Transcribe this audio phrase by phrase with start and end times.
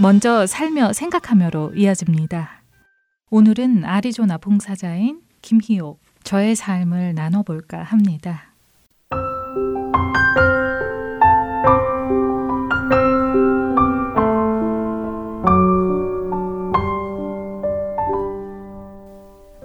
[0.00, 2.62] 먼저 살며 생각하며로 이어집니다.
[3.30, 8.54] 오늘은 아리조나 봉사자인 김희옥, 저의 삶을 나눠볼까 합니다.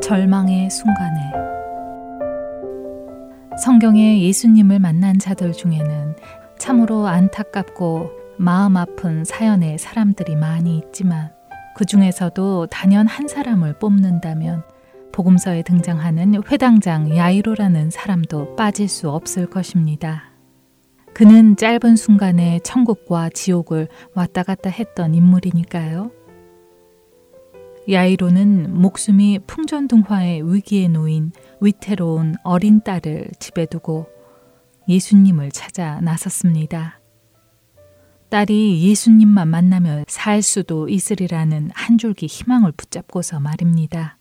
[0.02, 1.32] 절망의 순간에
[3.64, 6.16] 성경에 예수님을 만난 자들 중에는
[6.58, 11.32] 참으로 안타깝고 마음 아픈 사연의 사람들이 많이 있지만
[11.76, 14.64] 그 중에서도 단연 한 사람을 뽑는다면
[15.12, 20.32] 복음서에 등장하는 회당장 야이로라는 사람도 빠질 수 없을 것입니다.
[21.16, 26.12] 그는 짧은 순간에 천국과 지옥을 왔다 갔다 했던 인물이니까요.
[27.90, 34.08] 야이로는 목숨이 풍전등화의 위기에 놓인 위태로운 어린 딸을 집에 두고
[34.88, 37.00] 예수님을 찾아 나섰습니다.
[38.30, 44.18] 딸이 예수님만 만나면 살 수도 있으리라는 한 줄기 희망을 붙잡고서 말입니다.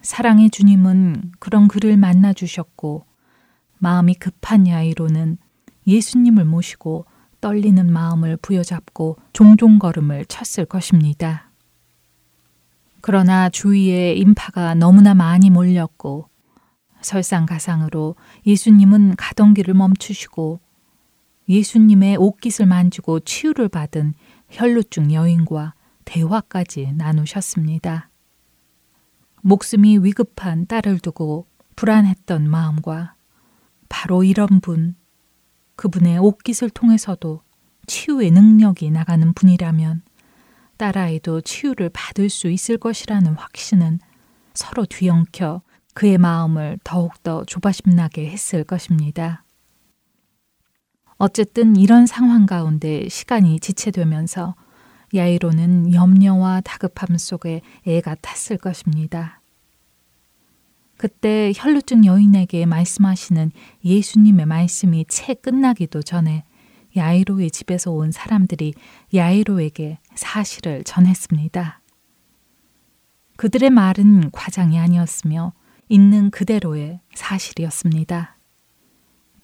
[0.00, 3.04] 사랑의 주님은 그런 그를 만나 주셨고
[3.78, 5.36] 마음이 급한 야이로는
[5.86, 7.04] 예수님을 모시고
[7.42, 11.50] 떨리는 마음을 부여잡고 종종 걸음을 쳤을 것입니다.
[13.02, 16.28] 그러나 주위에 인파가 너무나 많이 몰렸고
[17.00, 20.60] 설상가상으로 예수님은 가던 길을 멈추시고
[21.50, 24.14] 예수님의 옷깃을 만지고 치유를 받은
[24.50, 28.08] 혈루증 여인과 대화까지 나누셨습니다.
[29.42, 33.14] 목숨이 위급한 딸을 두고 불안했던 마음과
[33.88, 34.94] 바로 이런 분,
[35.74, 37.42] 그분의 옷깃을 통해서도
[37.88, 40.02] 치유의 능력이 나가는 분이라면
[40.76, 43.98] 딸아이도 치유를 받을 수 있을 것이라는 확신은
[44.54, 45.62] 서로 뒤엉켜
[45.94, 49.44] 그의 마음을 더욱더 조바심나게 했을 것입니다.
[51.22, 54.54] 어쨌든 이런 상황 가운데 시간이 지체되면서
[55.14, 59.42] 야이로는 염려와 다급함 속에 애가 탔을 것입니다.
[60.96, 63.52] 그때 혈루증 여인에게 말씀하시는
[63.84, 66.44] 예수님의 말씀이 채 끝나기도 전에
[66.96, 68.72] 야이로의 집에서 온 사람들이
[69.14, 71.82] 야이로에게 사실을 전했습니다.
[73.36, 75.52] 그들의 말은 과장이 아니었으며
[75.90, 78.38] 있는 그대로의 사실이었습니다.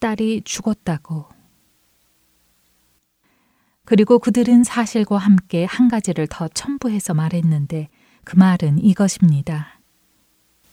[0.00, 1.35] 딸이 죽었다고.
[3.86, 7.88] 그리고 그들은 사실과 함께 한 가지를 더 첨부해서 말했는데
[8.24, 9.78] 그 말은 이것입니다.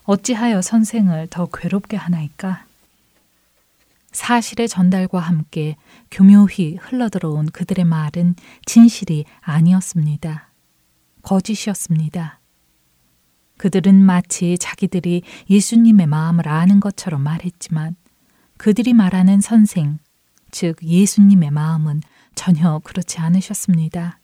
[0.02, 2.66] 어찌하여 선생을 더 괴롭게 하나이까?
[4.10, 5.76] 사실의 전달과 함께
[6.10, 8.34] 교묘히 흘러들어온 그들의 말은
[8.66, 10.50] 진실이 아니었습니다.
[11.22, 12.40] 거짓이었습니다.
[13.58, 17.94] 그들은 마치 자기들이 예수님의 마음을 아는 것처럼 말했지만
[18.56, 19.98] 그들이 말하는 선생,
[20.50, 22.00] 즉 예수님의 마음은
[22.34, 24.18] 전혀 그렇지 않으셨습니다.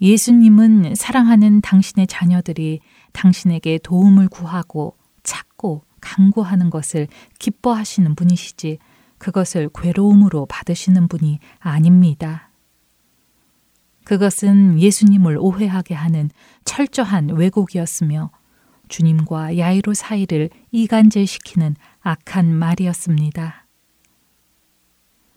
[0.00, 2.80] 예수님은 사랑하는 당신의 자녀들이
[3.12, 7.06] 당신에게 도움을 구하고 찾고 강구하는 것을
[7.38, 8.78] 기뻐하시는 분이시지
[9.18, 12.50] 그것을 괴로움으로 받으시는 분이 아닙니다.
[14.04, 16.28] 그것은 예수님을 오해하게 하는
[16.64, 18.32] 철저한 왜곡이었으며
[18.88, 23.61] 주님과 야이로 사이를 이간질시키는 악한 말이었습니다.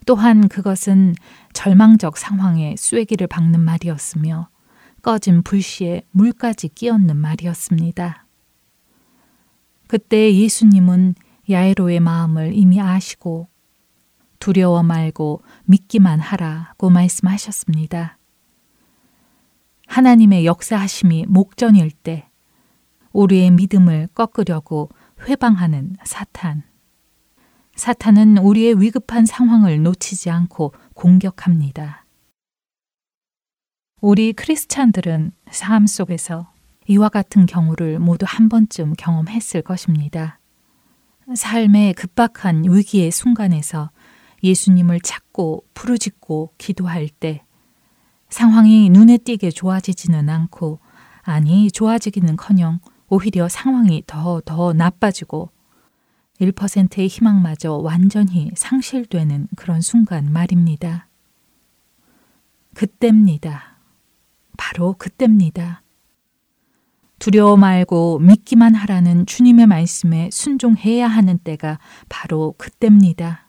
[0.05, 1.16] 또한 그것은
[1.53, 4.49] 절망적 상황에 쐐기를 박는 말이었으며
[5.01, 8.25] 꺼진 불씨에 물까지 끼얹는 말이었습니다.
[9.88, 11.16] 그때 예수님은
[11.49, 13.47] 야이로의 마음을 이미 아시고
[14.39, 18.17] 두려워 말고 믿기만 하라고 말씀하셨습니다.
[19.87, 22.28] 하나님의 역사하심이 목전일 때
[23.11, 24.90] 우리의 믿음을 꺾으려고
[25.28, 26.63] 회방하는 사탄.
[27.75, 32.05] 사탄은 우리의 위급한 상황을 놓치지 않고 공격합니다.
[34.01, 36.51] 우리 크리스찬들은 삶 속에서
[36.87, 40.39] 이와 같은 경우를 모두 한 번쯤 경험했을 것입니다.
[41.33, 43.89] 삶의 급박한 위기의 순간에서
[44.43, 47.43] 예수님을 찾고 부르짖고 기도할 때
[48.29, 50.79] 상황이 눈에 띄게 좋아지지는 않고
[51.23, 55.49] 아니 좋아지기는 커녕 오히려 상황이 더더 나빠지고
[56.40, 61.08] 1%의 희망마저 완전히 상실되는 그런 순간 말입니다.
[62.73, 63.78] 그때입니다.
[64.58, 65.82] 바로 그때입니다.
[67.20, 71.79] 두려워 말고 믿기만 하라는 주님의 말씀에 순종해야 하는 때가
[72.09, 73.47] 바로 그때입니다.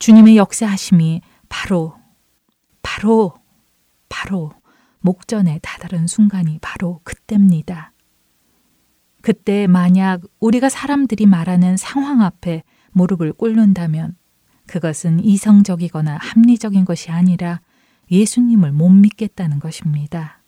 [0.00, 1.94] 주님의 역사하심이 바로,
[2.82, 3.34] 바로,
[4.08, 4.52] 바로
[5.00, 7.92] 목전에 다다른 순간이 바로 그때입니다.
[9.22, 12.62] 그때 만약 우리가 사람들이 말하는 상황 앞에
[12.92, 14.16] 무릎을 꿇는다면
[14.66, 17.60] 그것은 이성적이거나 합리적인 것이 아니라
[18.10, 20.42] 예수님을 못 믿겠다는 것입니다.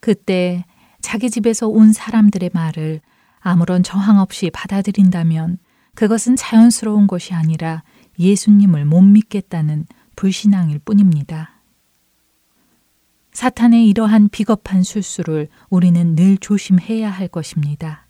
[0.00, 0.64] 그때
[1.00, 3.00] 자기 집에서 온 사람들의 말을
[3.40, 5.58] 아무런 저항 없이 받아들인다면
[5.94, 7.82] 그것은 자연스러운 것이 아니라
[8.18, 9.86] 예수님을 못 믿겠다는
[10.16, 11.53] 불신앙일 뿐입니다.
[13.34, 18.06] 사탄의 이러한 비겁한 술수를 우리는 늘 조심해야 할 것입니다.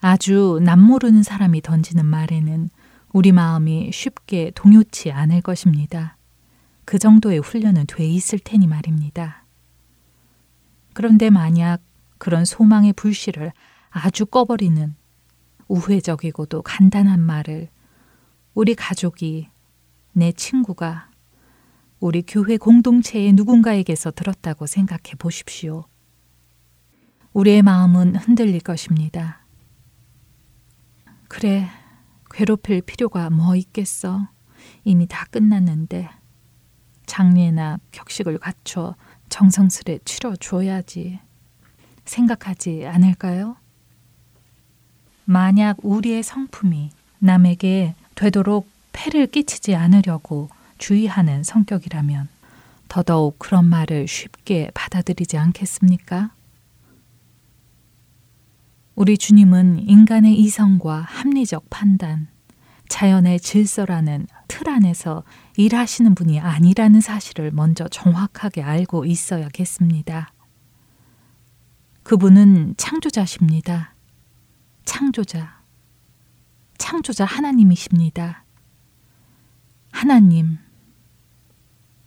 [0.00, 2.68] 아주 남모르는 사람이 던지는 말에는
[3.14, 6.18] 우리 마음이 쉽게 동요치 않을 것입니다.
[6.84, 9.46] 그 정도의 훈련은 돼 있을 테니 말입니다.
[10.92, 11.80] 그런데 만약
[12.18, 13.52] 그런 소망의 불씨를
[13.88, 14.94] 아주 꺼버리는
[15.68, 17.70] 우회적이고도 간단한 말을
[18.52, 19.48] 우리 가족이,
[20.12, 21.11] 내 친구가
[22.02, 25.84] 우리 교회 공동체의 누군가에게서 들었다고 생각해 보십시오.
[27.32, 29.46] 우리의 마음은 흔들릴 것입니다.
[31.28, 31.68] 그래,
[32.32, 34.28] 괴롭힐 필요가 뭐 있겠어.
[34.82, 36.10] 이미 다 끝났는데.
[37.06, 38.96] 장례나 격식을 갖춰
[39.28, 41.20] 정성스레 치러줘야지.
[42.04, 43.54] 생각하지 않을까요?
[45.24, 46.90] 만약 우리의 성품이
[47.20, 50.48] 남에게 되도록 폐를 끼치지 않으려고
[50.82, 52.28] 주의하는 성격이라면
[52.88, 56.34] 더더욱 그런 말을 쉽게 받아들이지 않겠습니까?
[58.96, 62.26] 우리 주님은 인간의 이성과 합리적 판단,
[62.88, 65.22] 자연의 질서라는 틀 안에서
[65.56, 70.32] 일하시는 분이 아니라는 사실을 먼저 정확하게 알고 있어야겠습니다.
[72.02, 73.94] 그분은 창조자십니다.
[74.84, 75.60] 창조자.
[76.76, 78.44] 창조자 하나님이십니다.
[79.92, 80.58] 하나님.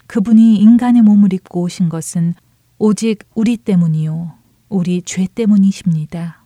[0.08, 2.34] 그분이 인간의 몸을 입고 오신 것은
[2.78, 4.34] 오직 우리 때문이요.
[4.70, 6.46] 우리 죄 때문이십니다.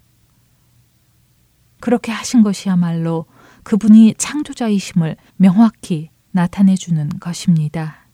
[1.80, 3.26] 그렇게 하신 것이야말로
[3.64, 8.08] 그분이 창조자이심을 명확히 나타내주는 것입니다.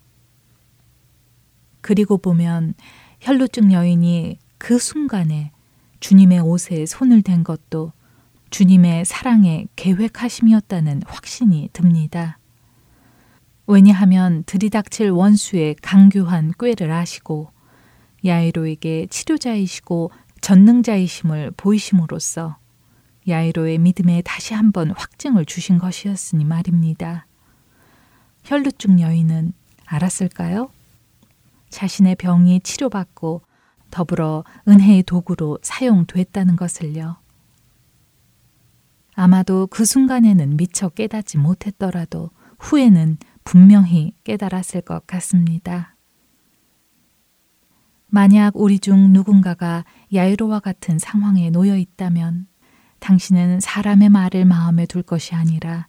[1.82, 2.74] 그리고 보면
[3.22, 5.52] 혈루증 여인이 그 순간에
[6.00, 7.92] 주님의 옷에 손을 댄 것도
[8.50, 12.40] 주님의 사랑의 계획하심이었다는 확신이 듭니다.
[13.68, 17.52] 왜냐하면 들이닥칠 원수의 강교한 꾀를 아시고
[18.24, 22.58] 야이로에게 치료자이시고 전능자이심을 보이심으로써
[23.28, 27.26] 야이로의 믿음에 다시 한번 확증을 주신 것이었으니 말입니다.
[28.44, 29.54] 혈루증 여인은
[29.86, 30.70] 알았을까요?
[31.70, 33.42] 자신의 병이 치료받고
[33.90, 37.18] 더불어 은혜의 도구로 사용됐다는 것을요.
[39.16, 42.30] 아마도 그 순간에는 미처 깨닫지 못했더라도
[42.60, 45.96] 후에는 분명히 깨달았을 것 같습니다.
[48.08, 52.48] 만약 우리 중 누군가가 야이로와 같은 상황에 놓여 있다면
[53.00, 55.88] 당신은 사람의 말을 마음에 둘 것이 아니라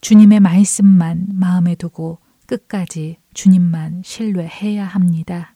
[0.00, 5.54] 주님의 말씀만 마음에 두고 끝까지 주님만 신뢰해야 합니다.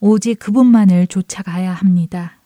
[0.00, 2.38] 오직 그분만을 쫓아가야 합니다.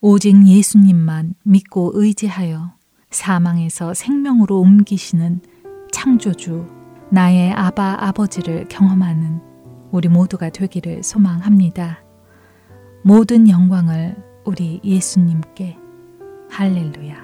[0.00, 2.73] 오직 예수님만 믿고 의지하여
[3.14, 5.40] 사망에서 생명으로 옮기시는
[5.92, 6.66] 창조주,
[7.10, 9.40] 나의 아바 아버지를 경험하는
[9.92, 12.02] 우리 모두가 되기를 소망합니다.
[13.02, 15.78] 모든 영광을 우리 예수님께
[16.50, 17.23] 할렐루야.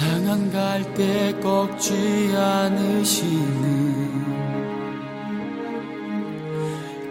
[0.00, 4.00] 상한 갈때 꺾지 않으시는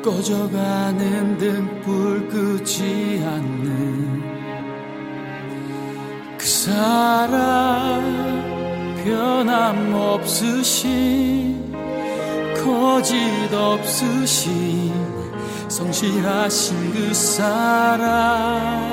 [0.03, 4.23] 꺼져가는 등불 끄지 않는
[6.35, 8.01] 그 사랑
[9.05, 10.49] 변함없으신
[12.55, 14.91] 거짓 없으신
[15.67, 18.89] 성실하신 그 사랑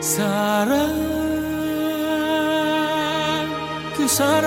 [0.00, 1.15] 사랑
[3.96, 4.46] 그 사랑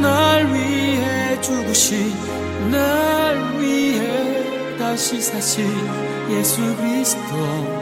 [0.00, 2.10] 날 위해 죽으신
[2.70, 5.66] 날 위해 다시 사신
[6.30, 7.80] 예수 그리스도.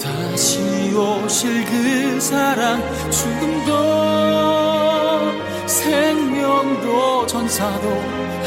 [0.00, 3.72] 다시 오실 그 사랑 죽음도
[5.66, 7.88] 생명도 전사도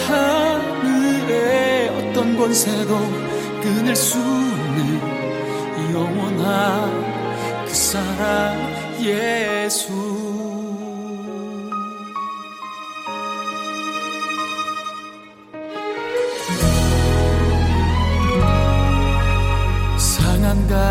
[0.08, 2.98] 하늘의 어떤 권세도
[3.62, 10.13] 끊을 수 없는 영원한 그 사랑 예수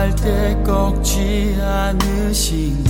[0.02, 2.82] 갈 때 꺾지 않으시는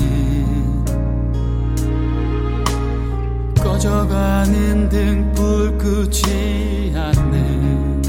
[3.63, 8.01] 꺼져가는 등불 끄지 않는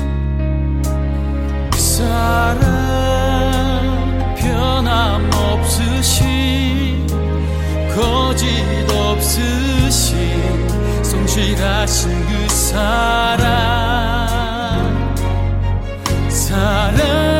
[1.69, 2.62] 그 사랑
[4.38, 5.75] 변함없으신
[7.93, 8.48] 거짓
[8.89, 10.29] 없으신
[11.03, 13.43] 성실하신 그 사랑.
[16.29, 17.32] 사랑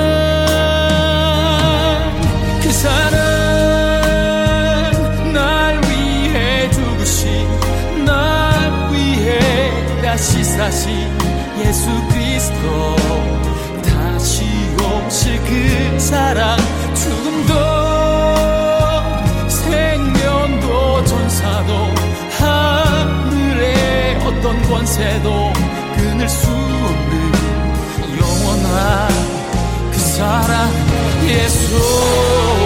[10.74, 10.89] 다시
[11.60, 12.96] 예수 그리스도
[13.86, 14.44] 다시
[14.82, 16.58] 오실 그 사랑
[16.96, 17.53] 죽음도
[19.50, 21.74] 생명도 전사도
[22.39, 25.53] 하늘의 어떤 권세도
[25.96, 27.34] 끊을 수 없는
[28.20, 29.10] 영원한
[29.92, 30.72] 그 사랑
[31.27, 32.62] 예수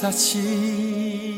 [0.00, 1.36] 사신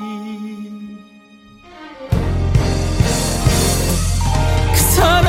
[4.72, 5.26] 그 사랑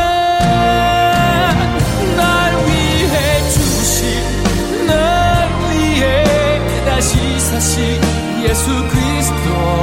[2.16, 8.00] 날 위해 주신 날 위해 다시 사신
[8.44, 9.82] 예수 그리스도.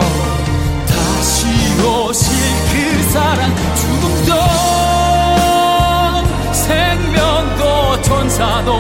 [0.87, 1.47] 다시
[1.85, 2.33] 오실
[2.71, 4.33] 그 사랑 죽음도
[6.53, 8.71] 생명도 전사도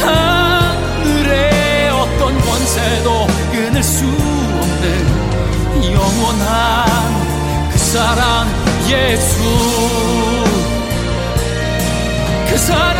[0.00, 4.15] 하늘의 어떤 권세도 끊을 수
[7.96, 8.46] 사랑
[8.90, 9.40] 예수.
[12.46, 12.94] 그 사랑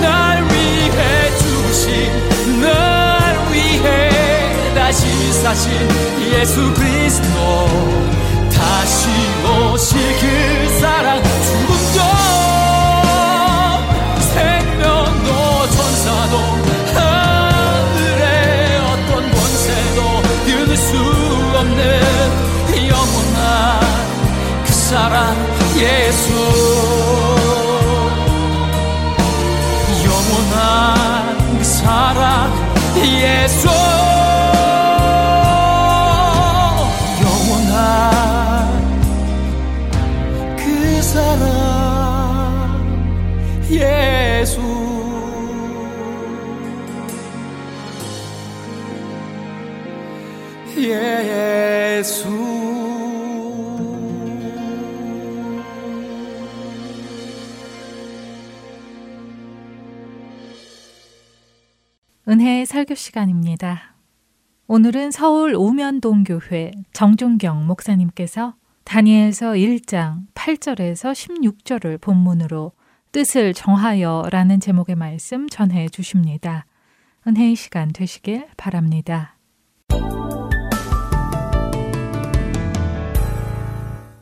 [0.00, 4.08] 날 위해 주신 날 위해
[4.74, 5.04] 다시
[5.42, 5.70] 사신
[6.32, 7.68] 예수 그리스도.
[8.50, 9.10] 다시
[9.44, 10.63] 그
[62.94, 63.94] 설교 시간입니다.
[64.66, 72.72] 오늘은 서울 우면동교회 정종경 목사님께서 다니엘서 1장 8절에서 16절을 본문으로
[73.12, 76.66] 뜻을 정하여 라는 제목의 말씀 전해 주십니다.
[77.26, 79.36] 은혜의 시간 되시길 바랍니다.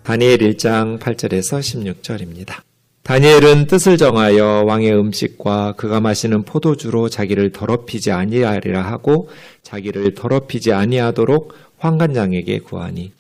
[0.03, 2.72] 다니엘 1장 8절에서 16절입니다.
[3.05, 9.29] 다니엘은 뜻을 정하여 왕의 음식과 그가 마시는 포도주로 자기를 더럽히지 아니하리라 하고
[9.63, 13.13] 자기를 더럽히지 아니하도록 황관장에게 구하니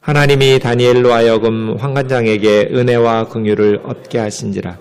[0.00, 4.78] 하나님이 다니엘로 하여금 황관장에게 은혜와 긍휼을 얻게 하신지라.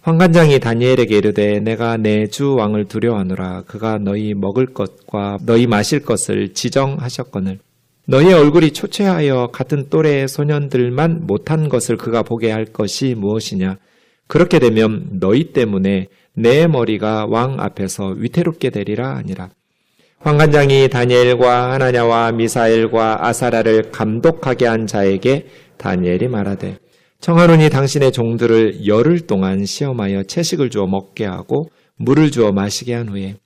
[0.00, 3.64] 황관장이 다니엘에게 이르되 내가 내 주 왕을 두려워하노라.
[3.66, 7.58] 그가 너희 먹을 것과 너희 마실 것을 지정하셨거늘.
[8.06, 13.76] 너희 얼굴이 초췌하여 같은 또래의 소년들만 못한 것을 그가 보게 할 것이 무엇이냐
[14.28, 19.48] 그렇게 되면 너희 때문에 내 머리가 왕 앞에서 위태롭게 되리라 아니라.
[20.20, 26.78] 황관장이 다니엘과 하나냐와 미사엘과 아사라를 감독하게 한 자에게 다니엘이 말하되
[27.20, 33.36] 청하노니 당신의 종들을 열흘 동안 시험하여 채식을 주어 먹게 하고 물을 주어 마시게 한 후에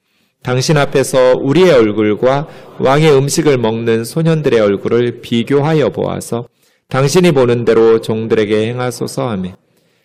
[0.43, 2.49] 당신 앞에서 우리의 얼굴과
[2.81, 6.47] 왕의 음식을 먹는 소년들의 얼굴을 비교하여 보아서
[6.89, 9.53] 당신이 보는 대로 종들에게 행하소서 하며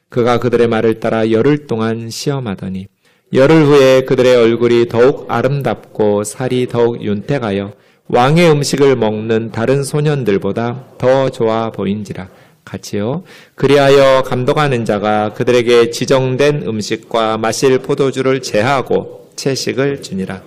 [0.10, 2.88] 그가 그들의 말을 따라 열흘 동안 시험하더니
[3.34, 7.74] 열흘 후에 그들의 얼굴이 더욱 아름답고 살이 더욱 윤택하여
[8.08, 12.30] 왕의 음식을 먹는 다른 소년들보다 더 좋아 보인지라.
[12.64, 13.24] 같이요.
[13.56, 20.42] 그리하여 감독하는 자가 그들에게 지정된 음식과 마실 포도주를 제하고 채식을 주니라.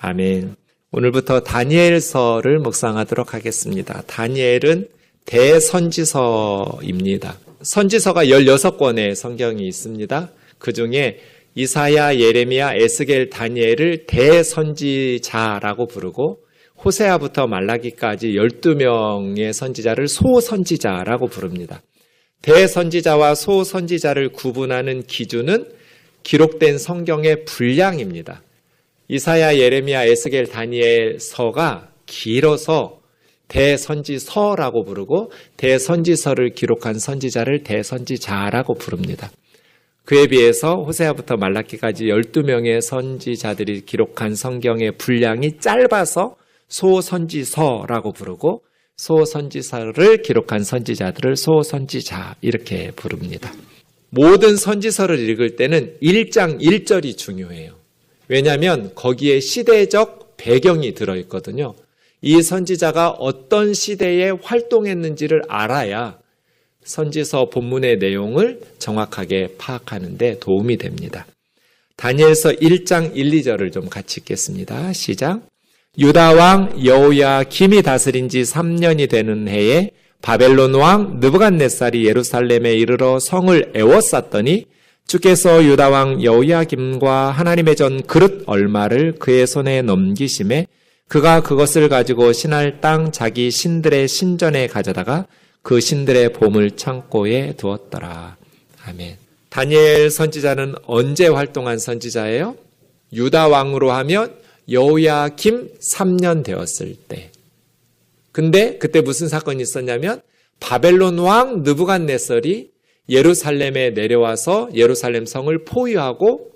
[0.00, 0.54] 아멘.
[0.92, 4.02] 오늘부터 다니엘서를 묵상하도록 하겠습니다.
[4.06, 4.86] 다니엘은
[5.24, 6.04] 대선지서입니다.
[7.64, 10.30] 선지서가 16권의 성경이 있습니다.
[10.58, 11.18] 그 중에
[11.54, 16.40] 이사야, 예레미야, 에스겔, 다니엘을 대선지자라고 부르고
[16.84, 21.80] 호세아부터 말라기까지 12명의 선지자를 소선지자라고 부릅니다.
[22.42, 25.64] 대선지자와 소선지자를 구분하는 기준은
[26.22, 28.42] 기록된 성경의 분량입니다.
[29.08, 33.03] 이사야, 예레미야, 에스겔, 다니엘서가 길어서
[33.54, 39.30] 대선지서라고 부르고 대선지서를 기록한 선지자를 대선지자라고 부릅니다.
[40.04, 46.34] 그에 비해서 호세아부터 말라키까지 12명의 선지자들이 기록한 성경의 분량이 짧아서
[46.68, 48.62] 소선지서라고 부르고
[48.96, 53.52] 소선지서를 기록한 선지자들을 소선지자 이렇게 부릅니다.
[54.10, 57.72] 모든 선지서를 읽을 때는 1장 1절이 중요해요.
[58.28, 61.74] 왜냐하면 거기에 시대적 배경이 들어있거든요.
[62.26, 66.16] 이 선지자가 어떤 시대에 활동했는지를 알아야
[66.82, 71.26] 선지서 본문의 내용을 정확하게 파악하는데 도움이 됩니다.
[71.96, 74.94] 다니엘서 1장 1, 2절을 좀 같이 읽겠습니다.
[74.94, 75.42] 시작.
[75.98, 79.90] 유다 왕 여호야 김이 다스린 지 3년이 되는 해에
[80.22, 84.64] 바벨론 왕 느부갓네살이 예루살렘에 이르러 성을 애워쌌더니
[85.06, 90.68] 주께서 유다 왕 여호야 김과 하나님의 전 그릇 얼마를 그의 손에 넘기심에
[91.14, 95.28] 그가 그것을 가지고 신할 땅 자기 신들의 신전에 가져다가
[95.62, 98.36] 그 신들의 보물 창고에 두었더라.
[98.84, 99.16] 아멘.
[99.48, 102.56] 다니엘 선지자는 언제 활동한 선지자예요?
[103.12, 104.34] 유다 왕으로 하면
[104.68, 107.30] 여호야김 3년 되었을 때.
[108.32, 110.20] 근데 그때 무슨 사건이 있었냐면
[110.58, 112.72] 바벨론 왕 느부갓네살이
[113.08, 116.50] 예루살렘에 내려와서 예루살렘 성을 포위하고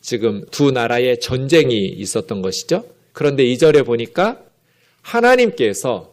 [0.00, 2.93] 지금 두 나라의 전쟁이 있었던 것이죠.
[3.14, 4.40] 그런데 2절에 보니까
[5.00, 6.12] 하나님께서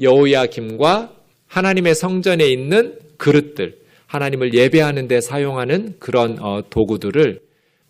[0.00, 1.14] 여호야김과
[1.46, 7.40] 하나님의 성전에 있는 그릇들, 하나님을 예배하는 데 사용하는 그런 어, 도구들을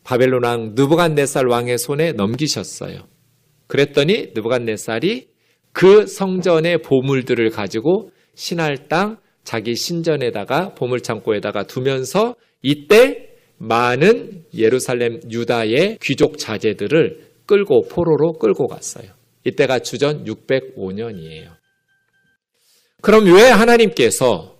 [0.02, 3.06] 바벨론 왕 느부갓네살 왕의 손에 넘기셨어요.
[3.68, 5.28] 그랬더니 느부갓네살이
[5.72, 15.98] 그 성전의 보물들을 가지고 신할 땅 자기 신전에다가 보물 창고에다가 두면서 이때 많은 예루살렘 유다의
[16.02, 19.06] 귀족 자제들을 끌고 포로로 끌고 갔어요.
[19.44, 21.48] 이때가 주전 605년이에요.
[23.00, 24.56] 그럼 왜 하나님께서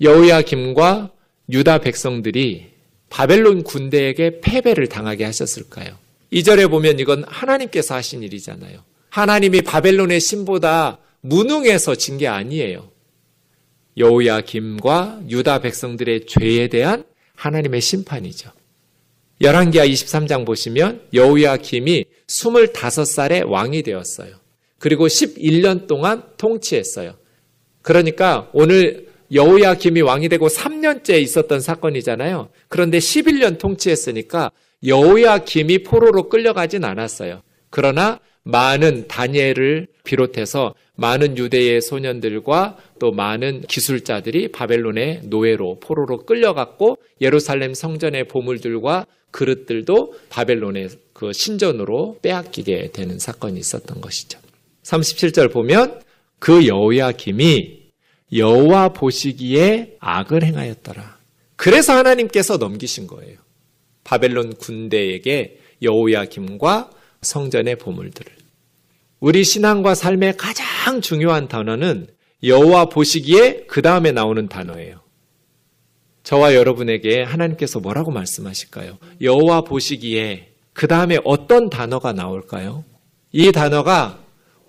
[0.00, 1.10] 여우야김과
[1.50, 2.68] 유다 백성들이
[3.08, 5.96] 바벨론 군대에게 패배를 당하게 하셨을까요?
[6.30, 8.80] 이절에 보면 이건 하나님께서 하신 일이잖아요.
[9.10, 12.90] 하나님이 바벨론의 신보다 무능해서 진 게 아니에요.
[13.96, 18.50] 여우야김과 유다 백성들의 죄에 대한 하나님의 심판이죠.
[19.40, 24.34] 열왕기하 23장 보시면 여우야김이 25살에 왕이 되었어요.
[24.78, 27.14] 그리고 11년 동안 통치했어요.
[27.82, 32.48] 그러니까 오늘 여우야김이 왕이 되고 3년째 있었던 사건이잖아요.
[32.68, 34.50] 그런데 11년 통치했으니까
[34.86, 37.42] 여우야김이 포로로 끌려가진 않았어요.
[37.70, 47.72] 그러나 많은 다니엘을 비롯해서 많은 유대의 소년들과 또 많은 기술자들이 바벨론의 노예로 포로로 끌려갔고 예루살렘
[47.72, 54.40] 성전의 보물들과 그릇들도 바벨론의 그 신전으로 빼앗기게 되는 사건이 있었던 것이죠.
[54.82, 56.00] 37절 보면
[56.40, 57.78] 그 여호야김이
[58.32, 61.16] 여호와 보시기에 악을 행하였더라.
[61.54, 63.38] 그래서 하나님께서 넘기신 거예요.
[64.02, 66.90] 바벨론 군대에게 여호야김과
[67.22, 68.37] 성전의 보물들을.
[69.20, 72.06] 우리 신앙과 삶의 가장 중요한 단어는
[72.44, 75.00] 여호와 보시기에 그 다음에 나오는 단어예요.
[76.22, 78.98] 저와 여러분에게 하나님께서 뭐라고 말씀하실까요?
[79.20, 82.84] 여호와 보시기에 그 다음에 어떤 단어가 나올까요?
[83.32, 84.20] 이 단어가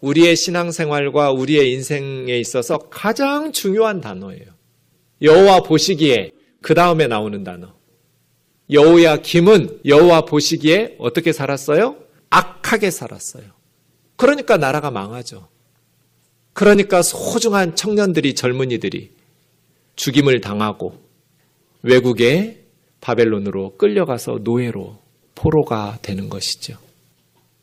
[0.02, 4.46] 우리의 신앙생활과 우리의 인생에 있어서 가장 중요한 단어예요.
[5.22, 6.32] 여호와 보시기에
[6.62, 7.76] 그 다음에 나오는 단어.
[8.72, 11.98] 여호야 김은 여호와 보시기에 어떻게 살았어요?
[12.30, 13.59] 악하게 살았어요.
[14.20, 15.48] 그러니까 나라가 망하죠.
[16.52, 19.12] 그러니까 소중한 청년들이 젊은이들이
[19.96, 21.00] 죽임을 당하고
[21.84, 22.66] 외국에
[23.00, 24.98] 바벨론으로 끌려가서 노예로
[25.36, 26.78] 포로가 되는 것이죠.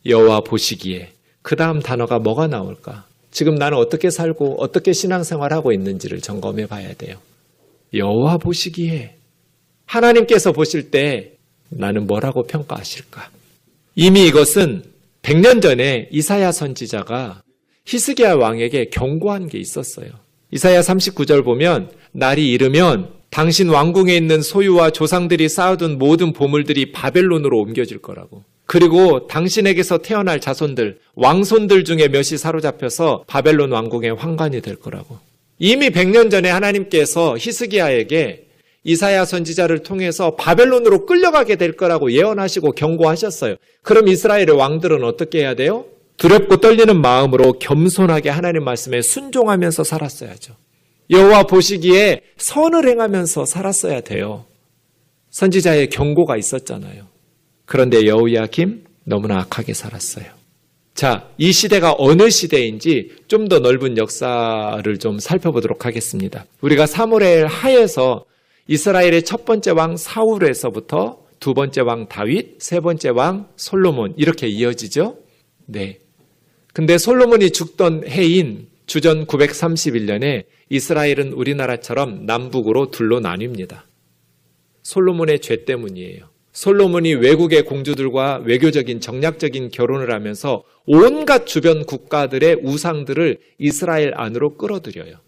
[0.07, 1.11] 여호와 보시기에
[1.43, 3.05] 그 다음 단어가 뭐가 나올까?
[3.29, 7.17] 지금 나는 어떻게 살고 어떻게 신앙생활하고 있는지를 점검해 봐야 돼요.
[7.93, 9.15] 여호와 보시기에
[9.85, 11.33] 하나님께서 보실 때
[11.69, 13.29] 나는 뭐라고 평가하실까?
[13.93, 14.96] 이미 이것은
[15.27, 17.41] 100년 전에 이사야 선지자가
[17.85, 20.07] 히스기야 왕에게 경고한 게 있었어요.
[20.51, 27.97] 이사야 39절 보면 날이 이르면 당신 왕궁에 있는 소유와 조상들이 쌓아둔 모든 보물들이 바벨론으로 옮겨질
[27.97, 28.45] 거라고.
[28.65, 35.19] 그리고 당신에게서 태어날 자손들, 왕손들 중에 몇이 사로잡혀서 바벨론 왕궁의 황관이 될 거라고.
[35.59, 38.46] 이미 100년 전에 하나님께서 히스기야에게
[38.87, 43.55] 이사야 선지자를 통해서 바벨론으로 끌려가게 될 거라고 예언하시고 경고하셨어요.
[43.83, 45.85] 그럼 이스라엘의 왕들은 어떻게 해야 돼요?
[46.15, 50.53] 두렵고 떨리는 마음으로 겸손하게 하나님 말씀에 순종하면서 살았어야죠.
[51.09, 54.45] 여호와 보시기에 선을 행하면서 살았어야 돼요.
[55.31, 57.07] 선지자의 경고가 있었잖아요.
[57.65, 60.25] 그런데 여우야김 너무나 악하게 살았어요.
[60.95, 66.45] 자, 이 시대가 어느 시대인지 좀 더 넓은 역사를 좀 살펴보도록 하겠습니다.
[66.61, 68.23] 우리가 사무엘 하에서
[68.67, 75.17] 이스라엘의 첫 번째 왕 사울에서부터 두 번째 왕 다윗, 세 번째 왕 솔로몬 이렇게 이어지죠?
[75.65, 75.99] 네.
[76.73, 83.81] 근데 솔로몬이 죽던 해인 주전 931년에 이스라엘은 우리나라처럼 남북으로 둘로 나뉩니다.
[84.83, 86.29] 솔로몬의 죄 때문이에요.
[86.51, 95.26] 솔로몬이 외국의 공주들과 외교적인 정략적인 결혼을 하면서 온갖 주변 국가들의 우상들을 이스라엘 안으로 끌어들여요.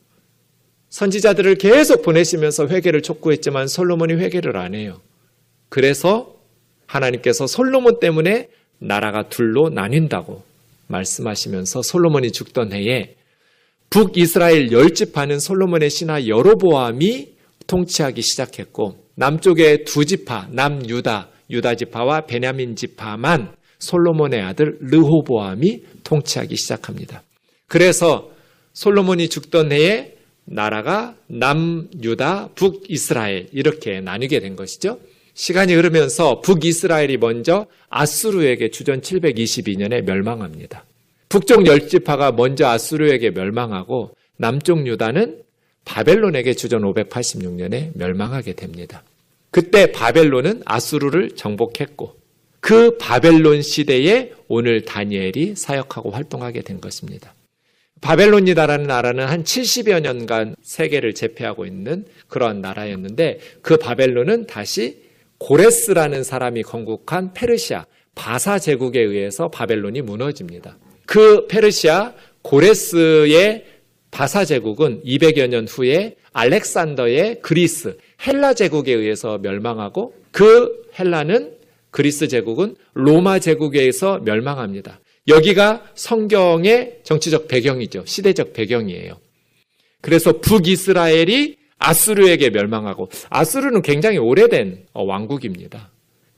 [0.89, 4.99] 선지자들을 계속 보내시면서 회개를 촉구했지만 솔로몬이 회개를 안 해요.
[5.69, 6.35] 그래서
[6.87, 8.49] 하나님께서 솔로몬 때문에
[8.79, 10.43] 나라가 둘로 나뉜다고
[10.87, 13.15] 말씀하시면서 솔로몬이 죽던 해에
[13.89, 17.29] 북이스라엘 열집하는 솔로몬의 신하 여로보암이
[17.67, 27.23] 통치하기 시작했고 남쪽의 두 지파 남유다 유다 지파와 베냐민 지파만 솔로몬의 아들 르호보암이 통치하기 시작합니다.
[27.67, 28.31] 그래서
[28.73, 30.18] 솔로몬이 죽던 해에
[30.51, 34.99] 나라가 남유다 북이스라엘 이렇게 나뉘게 된 것이죠.
[35.35, 40.83] 시간이 흐르면서 북이스라엘이 먼저 아수르에게 주전 722년에 멸망합니다.
[41.29, 45.43] 북쪽 열지파가 먼저 아수르에게 멸망하고 남쪽 유다는
[45.85, 49.03] 바벨론에게 주전 586년에 멸망하게 됩니다.
[49.51, 52.15] 그때 바벨론은 아수르를 정복했고
[52.59, 57.33] 그 바벨론 시대에 오늘 다니엘이 사역하고 활동하게 된 것입니다.
[58.01, 65.01] 바벨론이다라는 나라는 한 70여 년간 세계를 제패하고 있는 그러한 나라였는데 그 바벨론은 다시
[65.39, 67.85] 고레스라는 사람이 건국한 페르시아
[68.15, 70.77] 바사 제국에 의해서 바벨론이 무너집니다.
[71.05, 73.65] 그 페르시아 고레스의
[74.11, 81.53] 바사 제국은 200여 년 후에 알렉산더의 그리스 헬라 제국에 의해서 멸망하고 그 헬라는
[81.91, 84.99] 그리스 제국은 로마 제국에 의해서 멸망합니다.
[85.27, 88.03] 여기가 성경의 정치적 배경이죠.
[88.05, 89.19] 시대적 배경이에요.
[90.01, 95.91] 그래서 북이스라엘이 아수르에게 멸망하고 아수르는 굉장히 오래된 왕국입니다.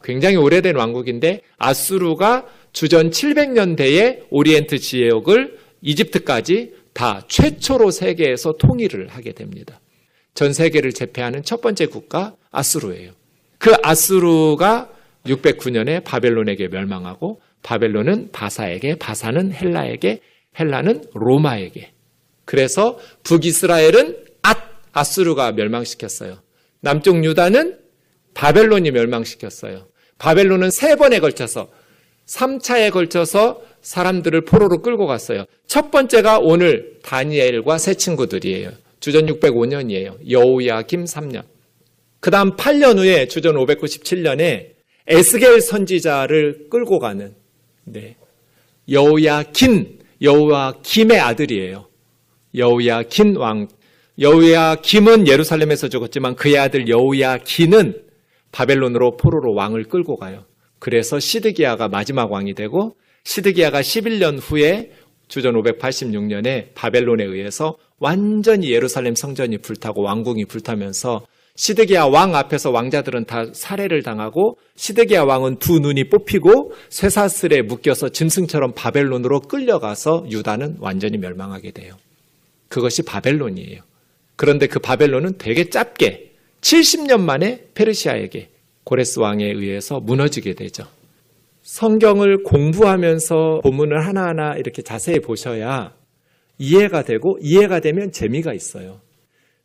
[0.03, 9.79] 굉장히 오래된 왕국인데 아수르가 주전 700년대에 오리엔트 지역을 이집트까지 다 최초로 세계에서 통일을 하게 됩니다.
[10.33, 13.11] 전 세계를 제패하는 첫 번째 국가 아수르예요.
[13.57, 14.89] 그 아수르가
[15.25, 20.19] 609년에 바벨론에게 멸망하고 바벨론은 바사에게, 바사는 헬라에게,
[20.59, 21.91] 헬라는 로마에게.
[22.45, 24.57] 그래서 북이스라엘은 앗
[24.91, 26.39] 아수르가 멸망시켰어요.
[26.81, 27.79] 남쪽 유다는
[28.33, 29.87] 바벨론이 멸망시켰어요.
[30.17, 31.69] 바벨론은 세 번에 걸쳐서
[32.25, 35.45] 3차에 걸쳐서 사람들을 포로로 끌고 갔어요.
[35.67, 38.71] 첫 번째가 오늘 다니엘과 세 친구들이에요.
[38.99, 40.29] 주전 605년이에요.
[40.29, 41.43] 여우야김 3년.
[42.19, 44.71] 그 다음 8년 후에 주전 597년에
[45.07, 47.33] 에스겔 선지자를 끌고 가는
[47.91, 48.15] 네.
[48.89, 51.87] 여우야킨, 여우야김의 아들이에요.
[52.55, 53.67] 여우야킨 왕.
[54.19, 58.03] 여우야 김은 예루살렘에서 죽었지만 그의 아들 여우야 기는
[58.51, 60.45] 바벨론으로 포로로 왕을 끌고 가요.
[60.79, 64.91] 그래서 시드기야가 마지막 왕이 되고 시드기야가 11년 후에
[65.27, 73.45] 주전 586년에 바벨론에 의해서 완전히 예루살렘 성전이 불타고 왕궁이 불타면서 시드기야 왕 앞에서 왕자들은 다
[73.53, 81.71] 살해를 당하고 시드기야 왕은 두 눈이 뽑히고 쇠사슬에 묶여서 짐승처럼 바벨론으로 끌려가서 유다는 완전히 멸망하게
[81.71, 81.95] 돼요.
[82.69, 83.81] 그것이 바벨론이에요.
[84.35, 88.49] 그런데 그 바벨론은 되게 짧게 70년 만에 페르시아에게
[88.83, 90.85] 고레스 왕에 의해서 무너지게 되죠.
[91.61, 95.93] 성경을 공부하면서 본문을 하나하나 이렇게 자세히 보셔야
[96.57, 98.99] 이해가 되고 이해가 되면 재미가 있어요.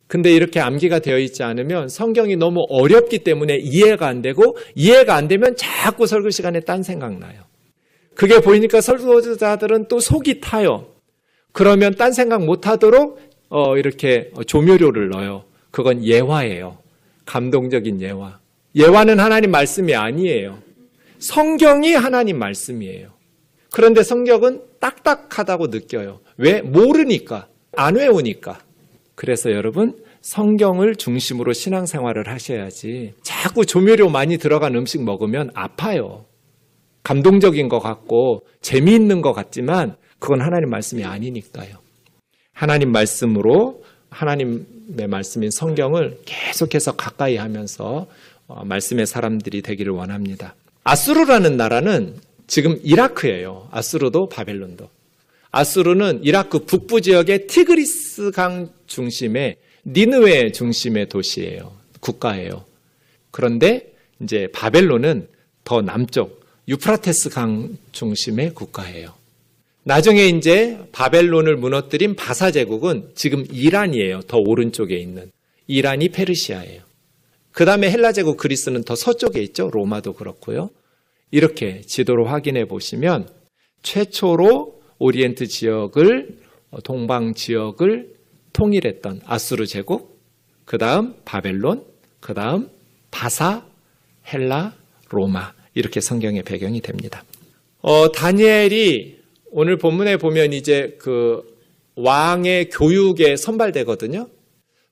[0.07, 5.27] 근데 이렇게 암기가 되어 있지 않으면 성경이 너무 어렵기 때문에 이해가 안 되고 이해가 안
[5.27, 7.41] 되면 자꾸 설교 시간에 딴 생각 나요.
[8.15, 10.87] 그게 보이니까 설교자들은 또 속이 타요.
[11.51, 15.43] 그러면 딴 생각 못 하도록 어, 이렇게 조묘료를 넣어요.
[15.71, 16.77] 그건 예화예요.
[17.25, 18.39] 감동적인 예화.
[18.75, 20.59] 예화는 하나님 말씀이 아니에요.
[21.19, 23.09] 성경이 하나님 말씀이에요.
[23.71, 26.21] 그런데 성경은 딱딱하다고 느껴요.
[26.37, 26.61] 왜?
[26.61, 27.47] 모르니까.
[27.75, 28.59] 안 외우니까.
[29.17, 36.25] 그래서 여러분 성경을 중심으로 신앙생활을 하셔야지 자꾸 조미료 많이 들어간 음식 먹으면 아파요.
[37.01, 41.77] 감동적인 것 같고 재미있는 것 같지만 그건 하나님 말씀이 아니니까요.
[42.53, 48.05] 하나님 말씀으로 하나님의 말씀인 성경을 계속해서 가까이 하면서
[48.45, 50.53] 어, 말씀의 사람들이 되기를 원합니다.
[50.83, 52.13] 아수르라는 나라는
[52.45, 53.67] 지금 이라크예요.
[53.71, 54.89] 아수르도 바벨론도.
[55.57, 59.55] 아수르는 이라크 북부 지역의 티그리스 강 중심의
[59.87, 61.73] 니느웨 중심의 도시예요.
[61.99, 62.63] 국가예요.
[63.31, 63.91] 그런데
[64.21, 65.27] 이제 바벨론은
[65.63, 69.15] 더 남쪽 유프라테스 강 중심의 국가예요.
[69.83, 74.21] 나중에 이제 바벨론을 무너뜨린 바사 제국은 지금 이란이에요.
[74.27, 75.31] 더 오른쪽에 있는.
[75.65, 76.83] 이란이 페르시아예요.
[77.51, 79.71] 그 다음에 헬라 제국 그리스는 더 서쪽에 있죠.
[79.71, 80.69] 로마도 그렇고요.
[81.31, 83.27] 이렇게 지도로 확인해 보시면
[83.81, 86.37] 최초로 오리엔트 지역을
[86.83, 88.15] 동방 지역을
[88.53, 90.19] 통일했던 아수르 제국,
[90.65, 91.85] 그 다음 바벨론,
[92.19, 92.69] 그 다음
[93.11, 93.65] 바사,
[94.31, 94.73] 헬라,
[95.09, 97.23] 로마 이렇게 성경의 배경이 됩니다.
[97.81, 99.17] 어, 다니엘이
[99.51, 101.43] 오늘 본문에 보면 이제 그
[101.95, 104.27] 왕의 교육에 선발되거든요.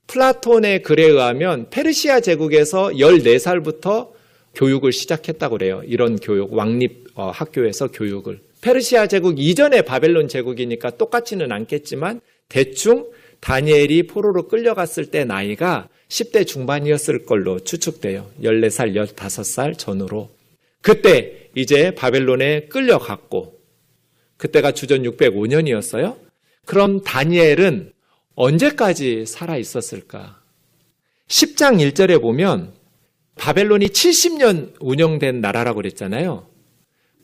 [0.07, 4.11] 플라톤의 글에 의하면 페르시아 제국에서 14살부터
[4.53, 5.81] 교육을 시작했다고 그래요.
[5.85, 8.39] 이런 교육, 왕립 어, 학교에서 교육을.
[8.65, 17.25] 페르시아 제국 이전의 바벨론 제국이니까 똑같지는 않겠지만 대충 다니엘이 포로로 끌려갔을 때 나이가 10대 중반이었을
[17.25, 18.28] 걸로 추측돼요.
[18.41, 20.32] 14살, 15살 전후로.
[20.82, 23.60] 그때 이제 바벨론에 끌려갔고
[24.38, 26.17] 그때가 주전 605년이었어요.
[26.65, 27.93] 그럼 다니엘은
[28.34, 30.41] 언제까지 살아 있었을까?
[31.28, 32.73] 10장 1절에 보면
[33.36, 36.54] 바벨론이 70년 운영된 나라라고 그랬잖아요.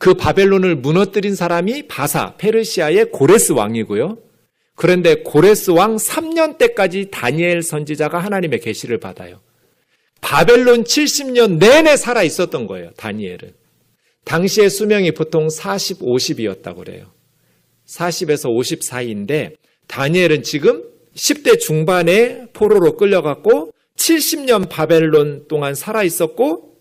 [0.02, 4.18] 그 바벨론을 무너뜨린 사람이 바사, 페르시아의 고레스 왕이고요.
[4.74, 9.42] 그런데 고레스 왕 3년 때까지 다니엘 선지자가 하나님의 계시를 받아요.
[10.20, 12.90] 바벨론 70년 내내 살아 있었던 거예요.
[12.98, 13.54] 다니엘은.
[14.26, 17.12] 당시의 수명이 보통 40, 50이었다고 그래요.
[17.86, 19.54] 40에서 50 사이인데
[19.86, 20.84] 다니엘은 지금
[21.14, 26.74] 10대 중반에 포로로 끌려갔고 70년 바벨론 동안 살아 있었고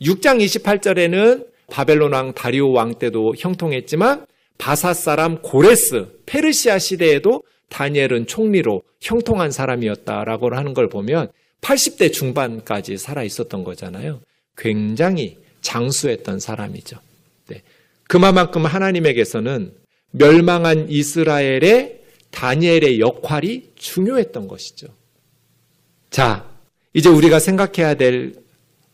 [0.00, 4.26] 6장 28절에는 바벨론 왕 다리오 왕 때도 형통했지만
[4.58, 13.22] 바사 사람 고레스 페르시아 시대에도 다니엘은 총리로 형통한 사람이었다라고 하는 걸 보면 80대 중반까지 살아
[13.22, 14.20] 있었던 거잖아요.
[14.56, 16.98] 굉장히 장수했던 사람이죠.
[17.48, 17.62] 네.
[18.04, 19.72] 그만큼 하나님에게서는
[20.12, 22.00] 멸망한 이스라엘의
[22.30, 24.88] 다니엘의 역할이 중요했던 것이죠.
[26.10, 26.48] 자,
[26.92, 28.34] 이제 우리가 생각해야 될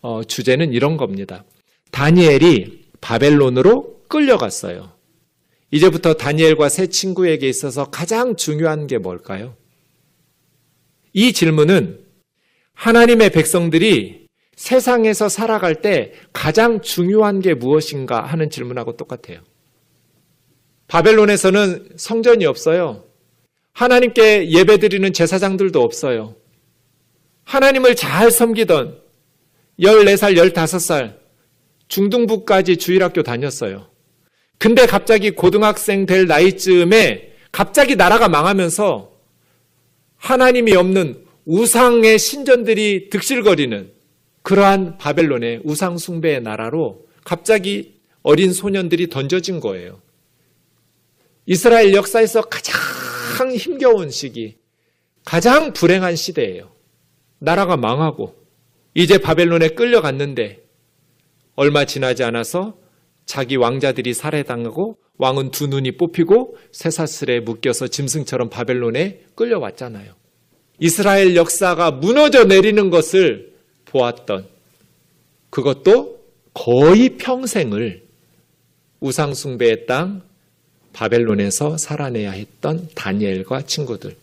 [0.00, 1.44] 어, 주제는 이런 겁니다.
[1.90, 4.92] 다니엘이 바벨론으로 끌려갔어요.
[5.70, 9.57] 이제부터 다니엘과 새 친구에게 있어서 가장 중요한 게 뭘까요?
[11.12, 12.05] 이 질문은
[12.74, 14.26] 하나님의 백성들이
[14.57, 19.40] 세상에서 살아갈 때 가장 중요한 게 무엇인가 하는 질문하고 똑같아요.
[20.88, 23.05] 바벨론에서는 성전이 없어요.
[23.72, 26.35] 하나님께 예배드리는 제사장들도 없어요.
[27.44, 29.00] 하나님을 잘 섬기던
[29.79, 31.19] 14살, 15살,
[31.90, 33.90] 중등부까지 주일학교 다녔어요.
[34.59, 39.11] 근데 갑자기 고등학생 될 나이쯤에 갑자기 나라가 망하면서
[40.16, 43.90] 하나님이 없는 우상의 신전들이 득실거리는
[44.42, 50.00] 그러한 바벨론의 우상 숭배의 나라로 갑자기 어린 소년들이 던져진 거예요.
[51.46, 54.59] 이스라엘 역사에서 가장 힘겨운 시기,
[55.24, 56.70] 가장 불행한 시대예요.
[57.38, 58.37] 나라가 망하고
[58.94, 60.59] 이제 바벨론에 끌려갔는데
[61.60, 62.72] 얼마 지나지 않아서
[63.26, 70.14] 자기 왕자들이 살해당하고 왕은 두 눈이 뽑히고 쇠사슬에 묶여서 짐승처럼 바벨론에 끌려왔잖아요.
[70.78, 73.52] 이스라엘 역사가 무너져 내리는 것을
[73.84, 74.46] 보았던
[75.50, 76.20] 그것도
[76.54, 78.04] 거의 평생을
[79.00, 80.22] 우상숭배의 땅
[80.94, 84.16] 바벨론에서 살아내야 했던 다니엘과 친구들.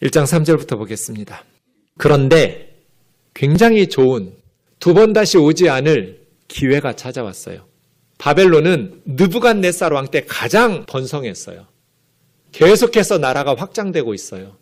[0.00, 1.42] 1장 3절부터 보겠습니다.
[1.98, 2.72] 그런데
[3.34, 4.43] 굉장히 좋은
[4.78, 7.66] 두 번 다시 오지 않을 기회가 찾아왔어요.
[8.18, 11.66] 바벨론은 느부갓네살 왕 때 가장 번성했어요.
[12.52, 14.56] 계속해서 나라가 확장되고 있어요.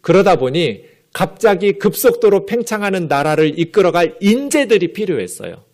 [0.00, 5.64] 그러다 보니 갑자기 급속도로 팽창하는 나라를 이끌어갈 인재들이 필요했어요.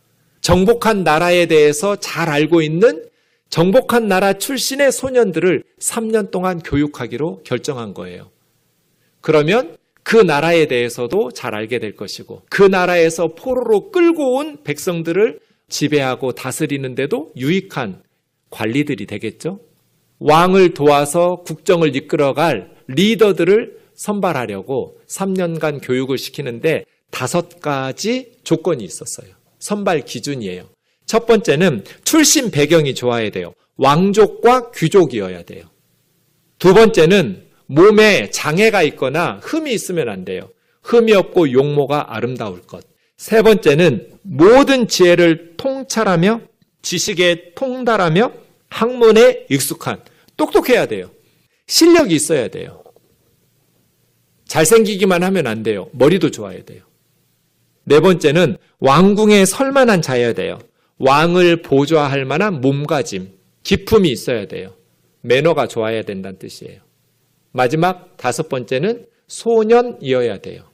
[0.41, 3.07] 정복한 나라에 대해서 잘 알고 있는
[3.49, 8.31] 정복한 나라 출신의 소년들을 3년 동안 교육하기로 결정한 거예요.
[9.21, 16.33] 그러면 그 나라에 대해서도 잘 알게 될 것이고 그 나라에서 포로로 끌고 온 백성들을 지배하고
[16.33, 18.03] 다스리는데도 유익한
[18.51, 19.61] 관리들이 되겠죠.
[20.19, 29.29] 왕을 도와서 국정을 이끌어갈 리더들을 선발하려고 3년간 교육을 시키는데 다섯 가지 조건이 있었어요.
[29.59, 30.69] 선발 기준이에요.
[31.07, 33.55] 첫 번째는 출신 배경이 좋아야 돼요.
[33.77, 35.65] 왕족과 귀족이어야 돼요.
[36.59, 40.51] 두 번째는 몸에 장애가 있거나 흠이 있으면 안 돼요.
[40.83, 42.85] 흠이 없고 용모가 아름다울 것.
[43.17, 46.43] 세 번째는 모든 지혜를 통찰하며
[46.83, 48.33] 지식에 통달하며
[48.69, 50.03] 학문에 익숙한
[50.37, 51.11] 똑똑해야 돼요.
[51.67, 52.83] 실력이 있어야 돼요.
[54.47, 55.89] 잘생기기만 하면 안 돼요.
[55.93, 56.83] 머리도 좋아야 돼요.
[57.85, 60.59] 네 번째는 왕궁에 설 만한 자여야 돼요.
[60.99, 63.33] 왕을 보좌할 만한 몸가짐,
[63.63, 64.75] 기품이 있어야 돼요.
[65.23, 66.92] 매너가 좋아야 된다는 뜻이에요.
[67.53, 70.65] 마지막 다섯 번째는 소년이어야 돼요.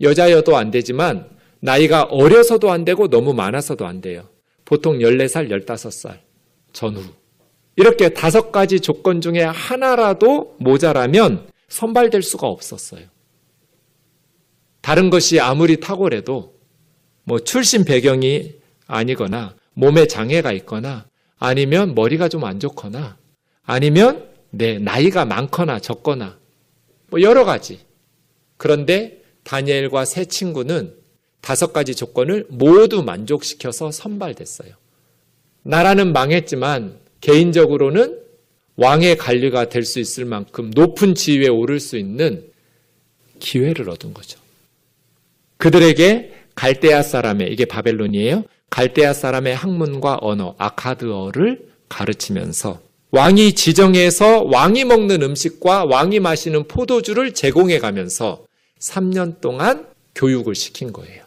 [0.00, 1.28] 여자여도 안 되지만
[1.60, 4.28] 나이가 어려서도 안 되고 너무 많아서도 안 돼요.
[4.64, 6.18] 보통 14살, 15살
[6.72, 7.02] 전후.
[7.76, 13.06] 이렇게 다섯 가지 조건 중에 하나라도 모자라면 선발될 수가 없었어요.
[14.80, 16.54] 다른 것이 아무리 탁월해도
[17.24, 18.52] 뭐 출신 배경이
[18.86, 21.06] 아니거나 몸에 장애가 있거나
[21.38, 23.16] 아니면 머리가 좀 안 좋거나
[23.64, 26.38] 아니면 내 나이가 많거나 적거나
[27.08, 27.80] 뭐 여러 가지.
[28.56, 30.94] 그런데 다니엘과 세 친구는
[31.40, 34.70] 다섯 가지 조건을 모두 만족시켜서 선발됐어요.
[35.62, 38.20] 나라는 망했지만 개인적으로는
[38.76, 42.50] 왕의 관리가 될 수 있을 만큼 높은 지위에 오를 수 있는
[43.38, 44.40] 기회를 얻은 거죠.
[45.58, 48.44] 그들에게 갈대아 사람의 이게 바벨론이에요.
[48.70, 52.80] 갈대아 사람의 학문과 언어 아카드어를 가르치면서
[53.14, 58.44] 왕이 지정해서 왕이 먹는 음식과 왕이 마시는 포도주를 제공해 가면서
[58.80, 61.22] 3년 동안 교육을 시킨 거예요.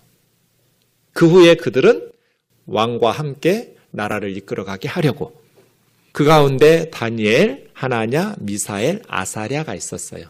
[1.14, 2.12] 그 후에 그들은
[2.66, 5.42] 왕과 함께 나라를 이끌어가게 하려고
[6.12, 10.26] 그 가운데 다니엘, 하나냐, 미사엘, 아사랴가 있었어요.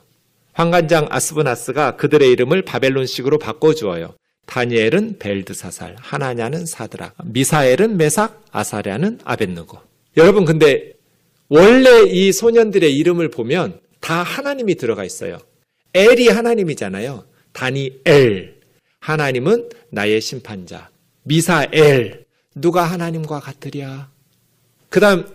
[0.54, 4.14] 황관장 아스브나스가 그들의 이름을 바벨론식으로 바꿔주어요.
[4.46, 9.80] 다니엘은 벨드사살, 하나냐는 사드라, 미사엘은 메삭, 아사랴는 아벤느고.
[10.18, 10.97] 여러분 근데
[11.50, 15.38] 원래 이 소년들의 이름을 보면 다 하나님이 들어가 있어요.
[15.94, 17.26] 엘이 하나님이잖아요.
[17.54, 18.58] 다니엘.
[19.00, 20.90] 하나님은 나의 심판자.
[21.24, 22.26] 미사엘.
[22.56, 24.10] 누가 하나님과 같으랴?
[24.90, 25.26] 그 다음,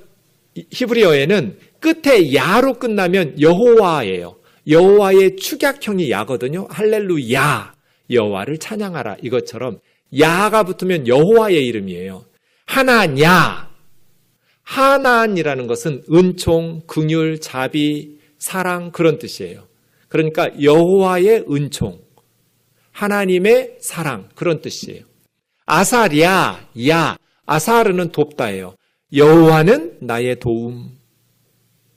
[0.70, 4.36] 히브리어에는 끝에 야로 끝나면 여호와예요.
[4.68, 6.68] 여호와의 축약형이 야거든요.
[6.70, 7.74] 할렐루야.
[8.10, 9.16] 여호와를 찬양하라.
[9.22, 9.80] 이것처럼
[10.18, 12.24] 야가 붙으면 여호와의 이름이에요.
[12.66, 13.71] 하나냐.
[14.62, 19.66] 하나이라는 것은 은총, 긍휼, 자비, 사랑 그런 뜻이에요.
[20.08, 22.00] 그러니까 여호와의 은총,
[22.92, 25.04] 하나님의 사랑 그런 뜻이에요.
[25.66, 28.74] 아사랴, 야, 아사르는 돕다예요.
[29.14, 30.90] 여호와는 나의 도움.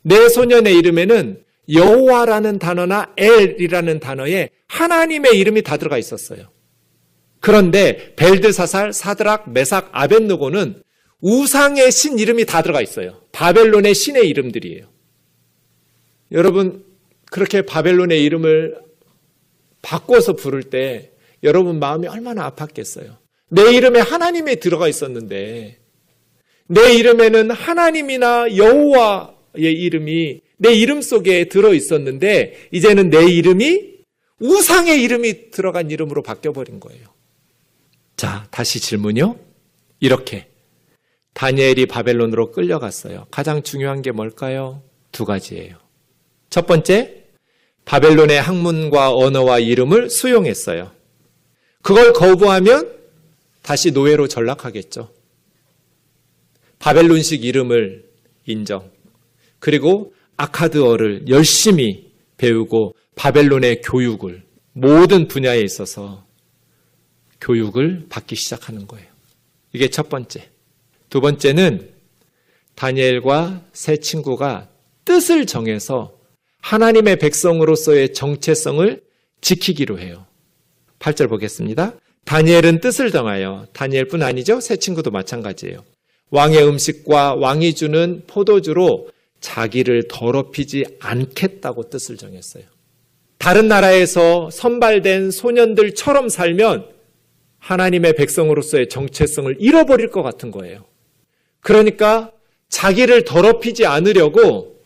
[0.01, 6.49] 내 소년의 이름에는 여호와라는 단어나 엘이라는 단어에 하나님의 이름이 다 들어가 있었어요.
[7.39, 10.81] 그런데 벨드사살, 사드락, 메삭, 아벤누고는
[11.21, 13.21] 우상의 신 이름이 다 들어가 있어요.
[13.31, 14.89] 바벨론의 신의 이름들이에요.
[16.31, 16.85] 여러분,
[17.31, 18.79] 그렇게 바벨론의 이름을
[19.81, 21.11] 바꿔서 부를 때
[21.43, 23.17] 여러분 마음이 얼마나 아팠겠어요.
[23.49, 25.77] 내 이름에 하나님이 들어가 있었는데
[26.67, 33.95] 내 이름에는 하나님이나 여호와의 이름이 내 이름 속에 들어 있었는데 이제는 내 이름이
[34.39, 37.07] 우상의 이름이 들어간 이름으로 바뀌어 버린 거예요.
[38.17, 39.37] 자, 다시 질문요.
[39.99, 40.47] 이렇게
[41.35, 43.27] 다니엘이 바벨론으로 끌려갔어요.
[43.29, 44.81] 가장 중요한 게 뭘까요?
[45.11, 45.75] 두 가지예요.
[46.49, 47.25] 첫 번째,
[47.83, 50.91] 바벨론의 학문과 언어와 이름을 수용했어요.
[51.81, 52.97] 그걸 거부하면
[53.61, 55.11] 다시 노예로 전락하겠죠.
[56.79, 58.05] 바벨론식 이름을
[58.45, 58.89] 인정.
[59.59, 66.25] 그리고 아카드어를 열심히 배우고 바벨론의 교육을 모든 분야에 있어서
[67.41, 69.07] 교육을 받기 시작하는 거예요.
[69.73, 70.54] 이게 첫 번째.
[71.09, 71.89] 두 번째는
[72.75, 74.67] 다니엘과 세 친구가
[75.05, 76.17] 뜻을 정해서
[76.61, 79.01] 하나님의 백성으로서의 정체성을
[79.41, 80.25] 지키기로 해요.
[80.99, 81.93] 8절 보겠습니다.
[82.25, 84.59] 다니엘은 뜻을 정하여 다니엘뿐 아니죠.
[84.59, 85.83] 새 친구도 마찬가지예요.
[86.31, 92.63] 왕의 음식과 왕이 주는 포도주로 자기를 더럽히지 않겠다고 뜻을 정했어요.
[93.37, 96.87] 다른 나라에서 선발된 소년들처럼 살면
[97.59, 100.85] 하나님의 백성으로서의 정체성을 잃어버릴 것 같은 거예요.
[101.65, 102.31] 그러니까
[102.69, 104.79] 자기를 더럽히지 않으려고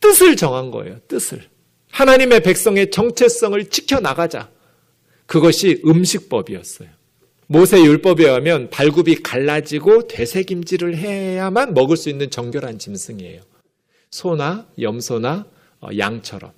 [0.00, 1.00] 뜻을 정한 거예요.
[1.06, 1.42] 뜻을.
[1.90, 4.50] 하나님의 백성의 정체성을 지켜나가자.
[5.26, 6.88] 그것이 음식법이었어요.
[7.46, 13.42] 모세 율법에 의하면 발굽이 갈라지고 되새김질을 해야만 먹을 수 있는 정결한 짐승이에요.
[14.10, 15.44] 소나 염소나
[15.82, 16.52] 어, 양처럼.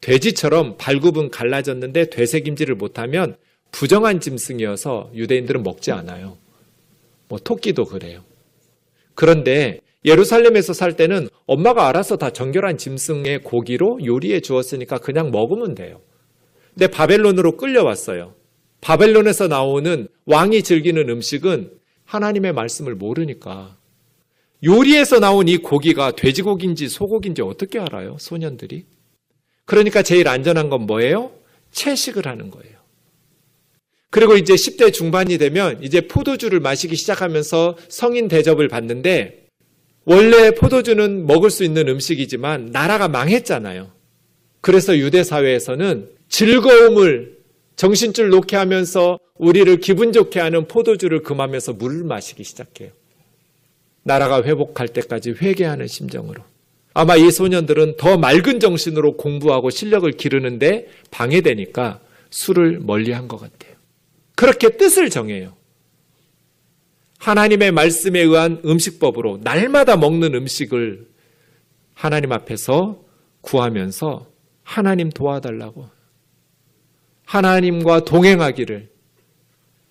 [0.00, 3.36] 돼지처럼 발굽은 갈라졌는데 되새김질을 못하면
[3.70, 6.38] 부정한 짐승이어서 유대인들은 먹지 않아요.
[7.28, 8.24] 뭐 토끼도 그래요.
[9.18, 16.00] 그런데 예루살렘에서 살 때는 엄마가 알아서 다 정결한 짐승의 고기로 요리해 주었으니까 그냥 먹으면 돼요.
[16.72, 18.36] 근데 바벨론으로 끌려왔어요.
[18.80, 21.72] 바벨론에서 나오는 왕이 즐기는 음식은
[22.04, 23.76] 하나님의 말씀을 모르니까
[24.62, 28.18] 요리에서 나온 이 고기가 돼지고기인지 소고기인지 어떻게 알아요?
[28.20, 28.86] 소년들이.
[29.64, 31.32] 그러니까 제일 안전한 건 뭐예요?
[31.72, 32.77] 채식을 하는 거예요.
[34.10, 39.46] 그리고 이제 10대 중반이 되면 이제 포도주를 마시기 시작하면서 성인 대접을 받는데
[40.04, 43.90] 원래 포도주는 먹을 수 있는 음식이지만 나라가 망했잖아요.
[44.62, 47.36] 그래서 유대 사회에서는 즐거움을
[47.76, 52.90] 정신줄 놓게 하면서 우리를 기분 좋게 하는 포도주를 금하면서 물을 마시기 시작해요.
[54.02, 56.42] 나라가 회복할 때까지 회개하는 심정으로.
[56.94, 62.00] 아마 이 소년들은 더 맑은 정신으로 공부하고 실력을 기르는데 방해되니까
[62.30, 63.77] 술을 멀리 한 것 같아요.
[64.38, 65.56] 그렇게 뜻을 정해요.
[67.18, 71.08] 하나님의 말씀에 의한 음식법으로 날마다 먹는 음식을
[71.92, 73.02] 하나님 앞에서
[73.40, 74.30] 구하면서
[74.62, 75.90] 하나님 도와달라고
[77.24, 78.88] 하나님과 동행하기를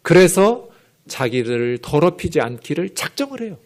[0.02, 0.70] 그래서
[1.10, 3.58] 자기를 더럽히지 않기를 작정을 해요.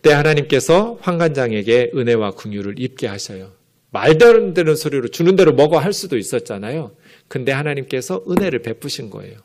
[0.00, 3.50] 때 하나님께서 황관장에게 은혜와 궁유를 입게 하셔요.
[3.90, 6.94] 말도 안 되는 소리로 주는 대로 먹어 할 수도 있었잖아요.
[7.26, 9.40] 근데 하나님께서 은혜를 베푸신 거예요.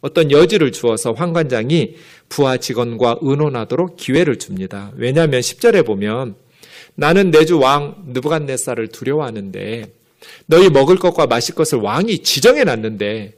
[0.00, 1.96] 어떤 여지를 주어서 황관장이
[2.28, 4.92] 부하 직원과 의논하도록 기회를 줍니다.
[4.96, 6.36] 왜냐하면 10절에 보면
[6.94, 9.92] 나는 내 주 왕 느부갓네살을 두려워하는데
[10.46, 13.34] 너희 먹을 것과 마실 것을 왕이 지정해 놨는데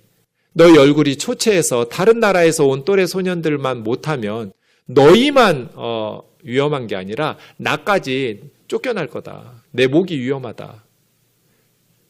[0.52, 4.52] 너희 얼굴이 초췌해서 다른 나라에서 온 또래 소년들만 못하면
[4.86, 9.62] 너희만 어, 위험한 게 아니라 나까지 쫓겨날 거다.
[9.70, 10.84] 내 목이 위험하다.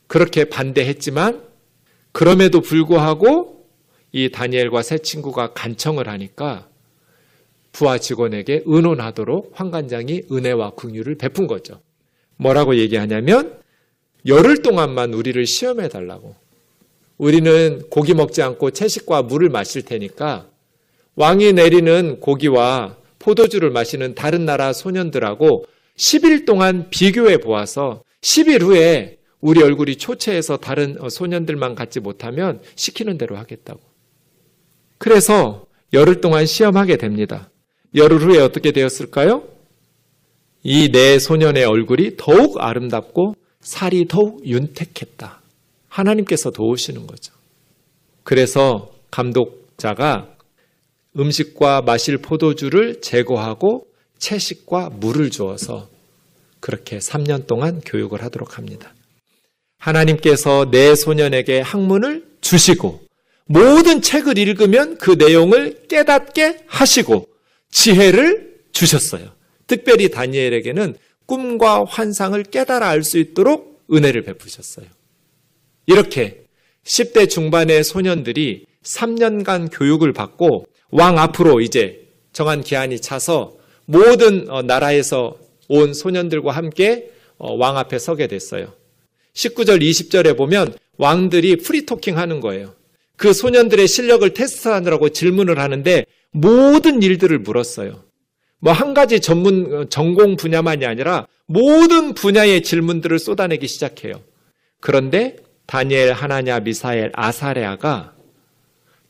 [0.06, 1.42] 그렇게 반대했지만
[2.12, 3.59] 그럼에도 불구하고
[4.12, 6.68] 이 다니엘과 세 친구가 간청을 하니까
[7.72, 11.80] 부하 직원에게 의논하도록 황관장이 은혜와 긍휼을 베푼 거죠.
[12.36, 13.60] 뭐라고 얘기하냐면
[14.26, 16.34] 열흘 동안만 우리를 시험해 달라고.
[17.18, 20.48] 우리는 고기 먹지 않고 채식과 물을 마실 테니까
[21.16, 29.62] 왕이 내리는 고기와 포도주를 마시는 다른 나라 소년들하고 10일 동안 비교해 보아서 10일 후에 우리
[29.62, 33.89] 얼굴이 초췌해서 다른 소년들만 갖지 못하면 시키는 대로 하겠다고.
[35.00, 37.48] 그래서 열흘 동안 시험하게 됩니다.
[37.94, 39.48] 열흘 후에 어떻게 되었을까요?
[40.62, 45.40] 이네 소년의 얼굴이 더욱 아름답고 살이 더욱 윤택했다.
[45.88, 47.32] 하나님께서 도우시는 거죠.
[48.24, 50.28] 그래서 감독자가
[51.18, 53.86] 음식과 마실 포도주를 제거하고
[54.18, 55.88] 채식과 물을 주어서
[56.60, 58.92] 그렇게 3년 동안 교육을 하도록 합니다.
[59.78, 63.09] 하나님께서 내 소년에게 학문을 주시고
[63.50, 67.26] 모든 책을 읽으면 그 내용을 깨닫게 하시고
[67.72, 69.32] 지혜를 주셨어요.
[69.66, 70.94] 특별히 다니엘에게는
[71.26, 74.86] 꿈과 환상을 깨달아 알 수 있도록 은혜를 베푸셨어요.
[75.86, 76.44] 이렇게
[76.84, 85.36] 10대 중반의 소년들이 3년간 교육을 받고 왕 앞으로 이제 정한 기한이 차서 모든 어, 나라에서
[85.66, 88.72] 온 소년들과 함께 어, 왕 앞에 서게 됐어요.
[89.34, 92.78] 19절, 20절에 보면 왕들이 free talking 하는 거예요.
[93.20, 98.02] 그 소년들의 실력을 테스트하느라고 질문을 하는데 모든 일들을 물었어요.
[98.60, 104.22] 뭐 한 가지 전문 전공 분야만이 아니라 모든 분야의 질문들을 쏟아내기 시작해요.
[104.80, 108.14] 그런데 다니엘, 하나냐, 미사엘, 아사랴가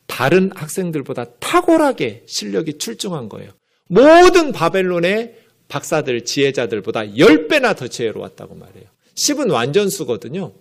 [0.08, 3.52] 다른 학생들보다 탁월하게 실력이 출중한 거예요.
[3.86, 5.36] 모든 바벨론의
[5.68, 8.86] 박사들, 지혜자들보다 10배나 더 지혜로웠다고 말해요.
[9.14, 10.52] 10은 완전수거든요.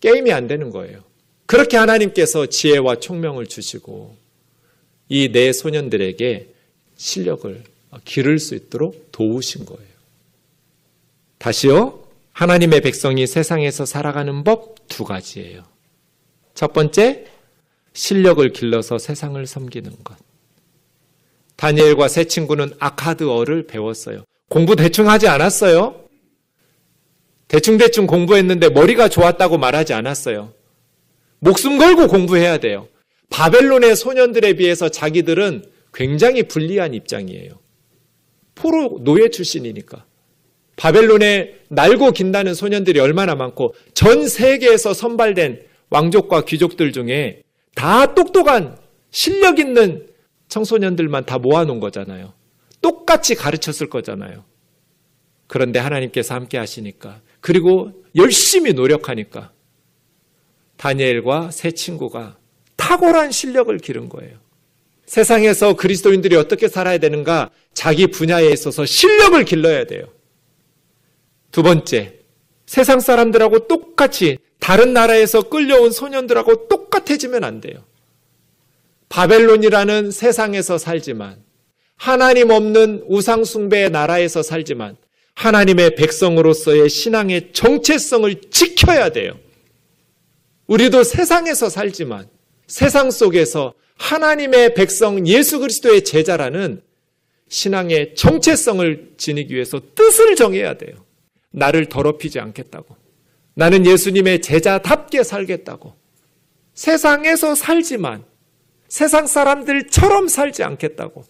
[0.00, 1.10] 게임이 안 되는 거예요.
[1.52, 4.16] 그렇게 하나님께서 지혜와 총명을 주시고
[5.10, 6.48] 이 네 소년들에게
[6.96, 7.62] 실력을
[8.06, 9.92] 기를 수 있도록 도우신 거예요.
[11.36, 12.04] 다시요.
[12.32, 15.64] 하나님의 백성이 세상에서 살아가는 법 두 가지예요.
[16.54, 17.26] 첫 번째,
[17.92, 20.16] 실력을 길러서 세상을 섬기는 것.
[21.56, 24.24] 다니엘과 세 친구는 아카드어를 배웠어요.
[24.48, 26.00] 공부 대충 하지 않았어요.
[27.48, 30.54] 대충대충 공부했는데 머리가 좋았다고 말하지 않았어요.
[31.44, 32.86] 목숨 걸고 공부해야 돼요.
[33.28, 37.58] 바벨론의 소년들에 비해서 자기들은 굉장히 불리한 입장이에요.
[38.54, 40.04] 포로 노예 출신이니까.
[40.76, 47.42] 바벨론에 날고 긴다는 소년들이 얼마나 많고 전 세계에서 선발된 왕족과 귀족들 중에
[47.74, 48.78] 다 똑똑한
[49.10, 50.06] 실력 있는
[50.46, 52.34] 청소년들만 다 모아놓은 거잖아요.
[52.80, 54.44] 똑같이 가르쳤을 거잖아요.
[55.48, 59.50] 그런데 하나님께서 함께 하시니까 그리고 열심히 노력하니까
[60.82, 62.36] 다니엘과 세 친구가
[62.76, 64.36] 탁월한 실력을 기른 거예요.
[65.06, 70.06] 세상에서 그리스도인들이 어떻게 살아야 되는가 자기 분야에 있어서 실력을 길러야 돼요.
[71.52, 72.14] 두 번째,
[72.66, 77.84] 세상 사람들하고 똑같이 다른 나라에서 끌려온 소년들하고 똑같아지면 안 돼요.
[79.08, 81.36] 바벨론이라는 세상에서 살지만
[81.96, 84.96] 하나님 없는 우상숭배의 나라에서 살지만
[85.34, 89.38] 하나님의 백성으로서의 신앙의 정체성을 지켜야 돼요.
[90.66, 92.28] 우리도 세상에서 살지만
[92.66, 96.82] 세상 속에서 하나님의 백성 예수 그리스도의 제자라는
[97.48, 101.04] 신앙의 정체성을 지니기 위해서 뜻을 정해야 돼요.
[101.50, 102.96] 나를 더럽히지 않겠다고.
[103.54, 105.94] 나는 예수님의 제자답게 살겠다고.
[106.74, 108.24] 세상에서 살지만
[108.88, 111.24] 세상 사람들처럼 살지 않겠다고.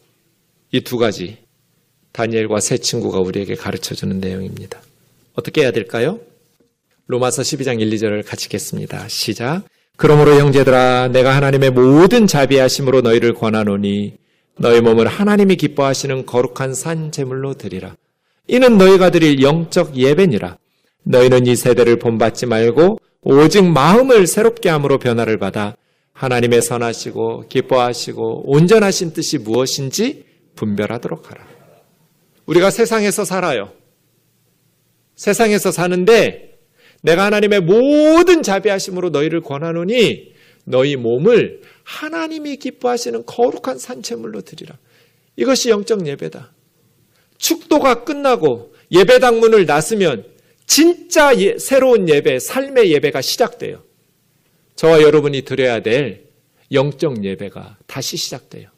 [0.70, 1.38] 이 두 가지
[2.12, 4.80] 다니엘과 세 친구가 우리에게 가르쳐 주는 내용입니다.
[5.34, 6.20] 어떻게 해야 될까요?
[7.12, 9.06] 로마서 12장 1, 2절을 같이 읽겠습니다.
[9.08, 9.64] 시작.
[9.98, 14.14] 그러므로 형제들아 내가 하나님의 모든 자비하심으로 너희를 권하노니
[14.56, 17.94] 너희 몸을 하나님이 기뻐하시는 거룩한 산 제물로 드리라.
[18.48, 20.56] 이는 너희가 드릴 영적 예배니라.
[21.04, 25.76] 너희는 이 세대를 본받지 말고 오직 마음을 새롭게 함으로 변화를 받아
[26.14, 30.24] 하나님의 선하시고 기뻐하시고 온전하신 뜻이 무엇인지
[30.56, 31.44] 분별하도록 하라.
[32.46, 33.70] 우리가 세상에서 살아요.
[35.14, 36.51] 세상에서 사는데
[37.02, 40.32] 내가 하나님의 모든 자비하심으로 너희를 권하노니
[40.64, 44.78] 너희 몸을 하나님이 기뻐하시는 거룩한 산채물로 드리라.
[45.36, 46.52] 이것이 영적 예배다.
[47.38, 50.24] 축도가 끝나고 예배당 문을 나서면
[50.66, 53.82] 진짜 예, 새로운 예배, 삶의 예배가 시작돼요.
[54.76, 56.24] 저와 여러분이 드려야 될
[56.70, 58.68] 영적 예배가 다시 시작돼요.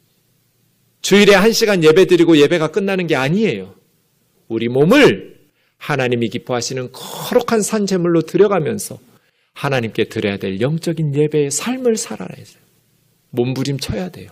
[1.01, 3.75] 주일에 한 시간 예배 드리고 예배가 끝나는 게 아니에요.
[4.47, 5.34] 우리 몸을
[5.85, 8.97] 하나님이 기뻐하시는 거룩한 산재물로 들여가면서
[9.53, 12.59] 하나님께 드려야 될 영적인 예배의 삶을 살아내세요.
[13.29, 14.31] 몸부림쳐야 돼요.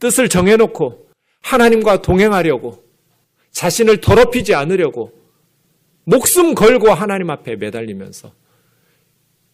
[0.00, 1.10] 뜻을 정해놓고
[1.42, 2.82] 하나님과 동행하려고
[3.52, 5.12] 자신을 더럽히지 않으려고
[6.02, 8.32] 목숨 걸고 하나님 앞에 매달리면서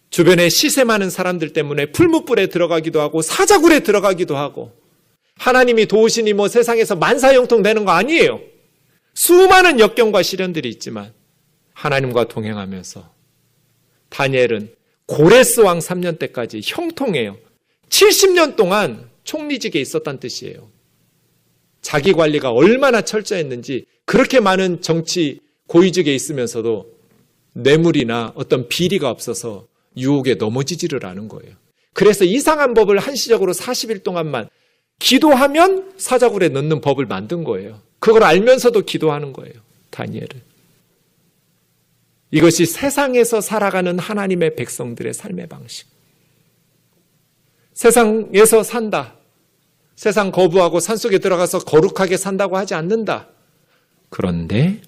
[0.08, 4.72] 주변에 시세 많은 사람들 때문에 풀무불에 들어가기도 하고 사자굴에 들어가기도 하고
[5.36, 8.53] 하나님이 도우시니 뭐 세상에서 만사형통 되는 거 아니에요.
[9.14, 11.12] 수많은 역경과 시련들이 있지만
[11.72, 13.12] 하나님과 동행하면서
[14.10, 14.74] 다니엘은
[15.06, 17.36] 고레스 왕 3년 때까지 형통해요.
[17.88, 20.70] 70년 동안 총리직에 있었단 뜻이에요.
[21.80, 26.94] 자기 관리가 얼마나 철저했는지 그렇게 많은 정치 고위직에 있으면서도
[27.52, 31.54] 뇌물이나 어떤 비리가 없어서 유혹에 넘어지지를 않은 거예요.
[31.92, 34.48] 그래서 이상한 법을 한시적으로 40일 동안만
[34.98, 37.80] 기도하면 사자굴에 넣는 법을 만든 거예요.
[38.04, 39.54] 그걸 알면서도 기도하는 거예요.
[39.88, 40.28] 다니엘은.
[42.32, 45.86] 이것이 세상에서 살아가는 하나님의 백성들의 삶의 방식.
[47.72, 49.14] 세상에서 산다.
[49.96, 53.30] 세상 거부하고 산속에 들어가서 거룩하게 산다고 하지 않는다.
[54.10, 54.82] 그런데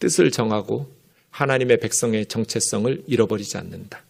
[0.00, 0.90] 뜻을 정하고
[1.30, 4.02] 하나님의 백성의 정체성을 잃어버리지 않는다.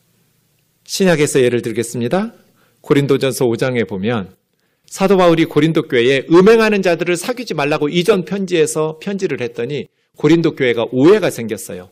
[0.85, 2.33] 신약에서 예를 들겠습니다.
[2.81, 4.35] 고린도전서 5장에 보면
[4.89, 9.87] 사도 바울이 고린도 교회에 음행하는 자들을 사귀지 말라고 이전 편지에서 편지를 했더니
[10.17, 11.91] 고린도 교회가 오해가 생겼어요.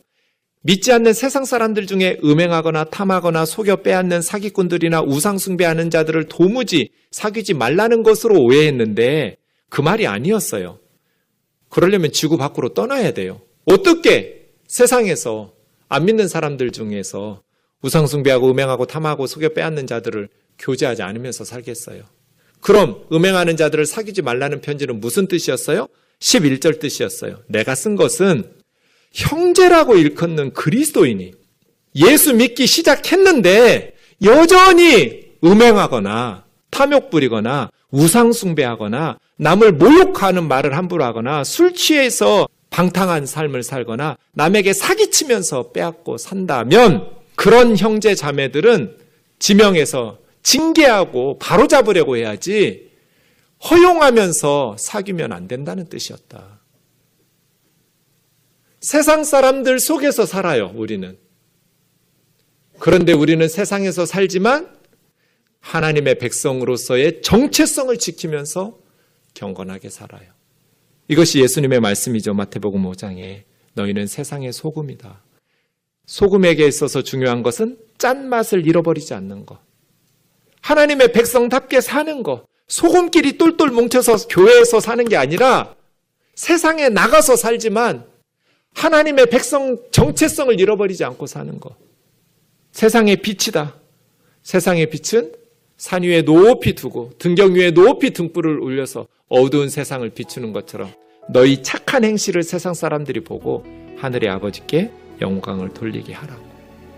[0.63, 8.03] 믿지 않는 세상 사람들 중에 음행하거나 탐하거나 속여 빼앗는 사기꾼들이나 우상숭배하는 자들을 도무지 사귀지 말라는
[8.03, 9.37] 것으로 오해했는데
[9.69, 10.79] 그 말이 아니었어요.
[11.69, 13.39] 그러려면 지구 밖으로 떠나야 돼요.
[13.65, 15.53] 어떻게 세상에서
[15.87, 17.43] 안 믿는 사람들 중에서
[17.83, 20.27] 우상숭배하고 음행하고 탐하고 속여 빼앗는 자들을
[20.57, 22.03] 교제하지 않으면서 살겠어요.
[22.61, 25.87] 그럼 음행하는 자들을 사귀지 말라는 편지는 무슨 뜻이었어요?
[26.19, 27.39] 11절 뜻이었어요.
[27.47, 28.51] 내가 쓴 것은
[29.13, 31.31] 형제라고 일컫는 그리스도인이
[31.95, 42.47] 예수 믿기 시작했는데 여전히 음행하거나 탐욕 부리거나 우상숭배하거나 남을 모욕하는 말을 함부로 하거나 술 취해서
[42.69, 48.97] 방탕한 삶을 살거나 남에게 사기치면서 빼앗고 산다면 그런 형제 자매들은
[49.39, 50.17] 지명해서
[50.47, 52.89] 징계하고 바로잡으려고 해야지
[53.69, 56.61] 허용하면서 사귀면 안 된다는 뜻이었다.
[58.79, 61.17] 세상 사람들 속에서 살아요, 우리는.
[62.79, 64.73] 그런데 우리는 세상에서 살지만
[65.59, 68.79] 하나님의 백성으로서의 정체성을 지키면서
[69.33, 70.31] 경건하게 살아요.
[71.09, 72.33] 이것이 예수님의 말씀이죠.
[72.33, 73.43] 마태복음 5장에
[73.73, 75.23] 너희는 세상의 소금이다.
[76.05, 79.66] 소금에게 있어서 중요한 것은 짠맛을 잃어버리지 않는 것.
[80.61, 82.45] 하나님의 백성답게 사는 것.
[82.67, 85.75] 소금끼리 똘똘 뭉쳐서 교회에서 사는 게 아니라
[86.35, 88.05] 세상에 나가서 살지만
[88.73, 91.75] 하나님의 백성 정체성을 잃어버리지 않고 사는 것.
[92.71, 93.75] 세상의 빛이다.
[94.43, 95.33] 세상의 빛은
[95.77, 100.91] 산 위에 높이 두고 등경 위에 높이 등불을 올려서 어두운 세상을 비추는 것처럼
[101.29, 103.65] 너희 착한 행실을 세상 사람들이 보고
[103.97, 104.91] 하늘의 아버지께
[105.21, 106.45] 영광을 돌리게 하라고.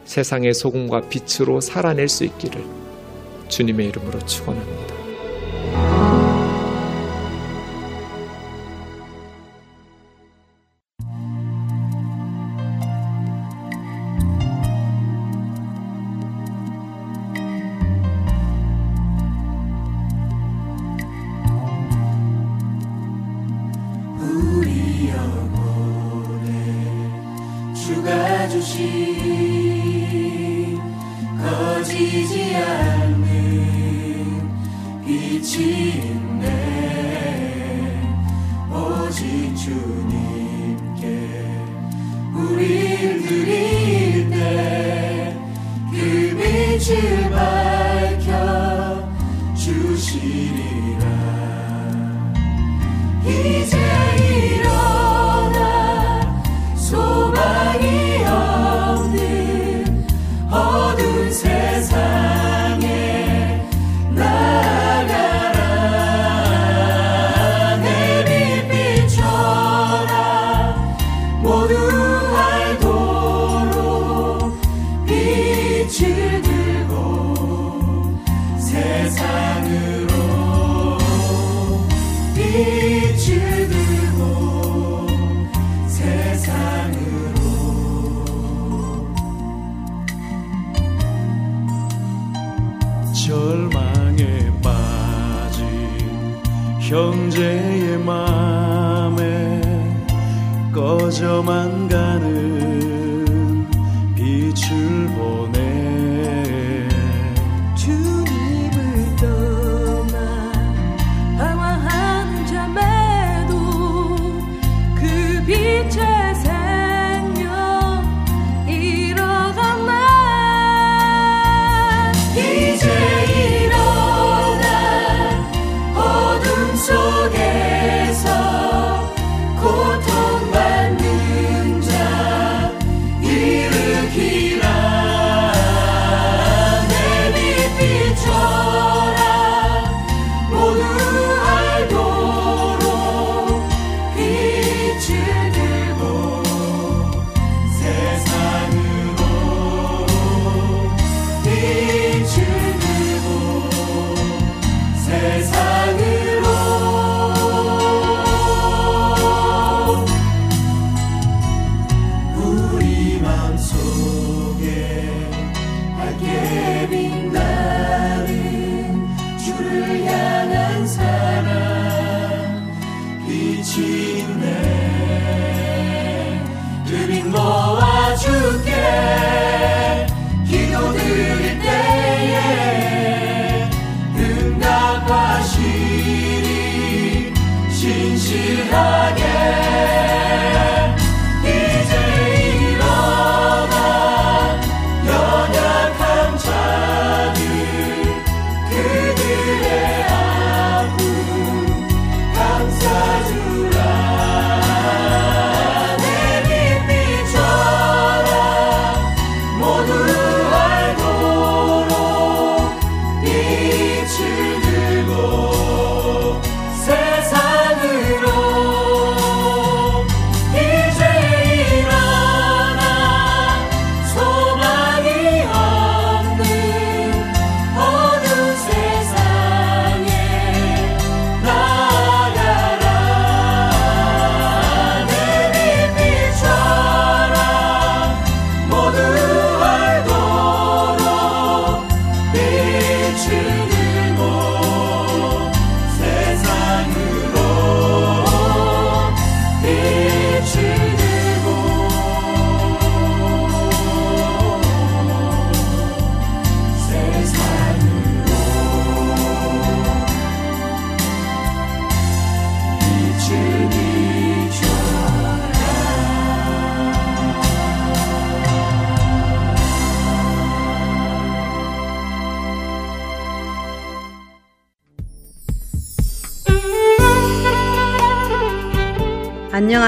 [0.06, 2.64] 세상의 소금과 빛으로 살아낼 수 있기를
[3.50, 4.89] 주님의 이름으로 축원합니다.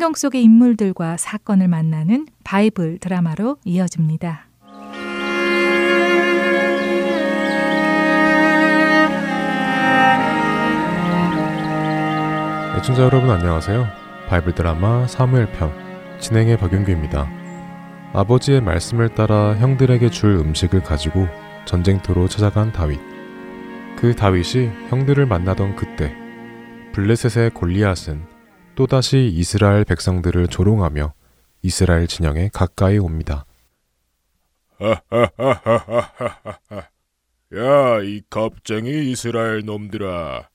[0.00, 4.46] 성경 속의 인물들과 사건을 만나는 바이블 드라마로 이어집니다.
[12.78, 13.86] 애청자 여러분 안녕하세요.
[14.30, 15.70] 바이블 드라마 사무엘 편
[16.18, 17.28] 진행의 박윤규입니다.
[18.14, 21.26] 아버지의 말씀을 따라 형들에게 줄 음식을 가지고
[21.66, 22.98] 전쟁터로 찾아간 다윗.
[23.98, 26.16] 그 다윗이 형들을 만나던 그때
[26.92, 28.29] 블레셋의 골리앗은
[28.80, 31.12] 또다시 이스라엘 백성들을 조롱하며
[31.60, 33.44] 이스라엘 진영에 가까이 옵니다.
[37.56, 40.48] 야, 이 겁쟁이 이스라엘 놈들아.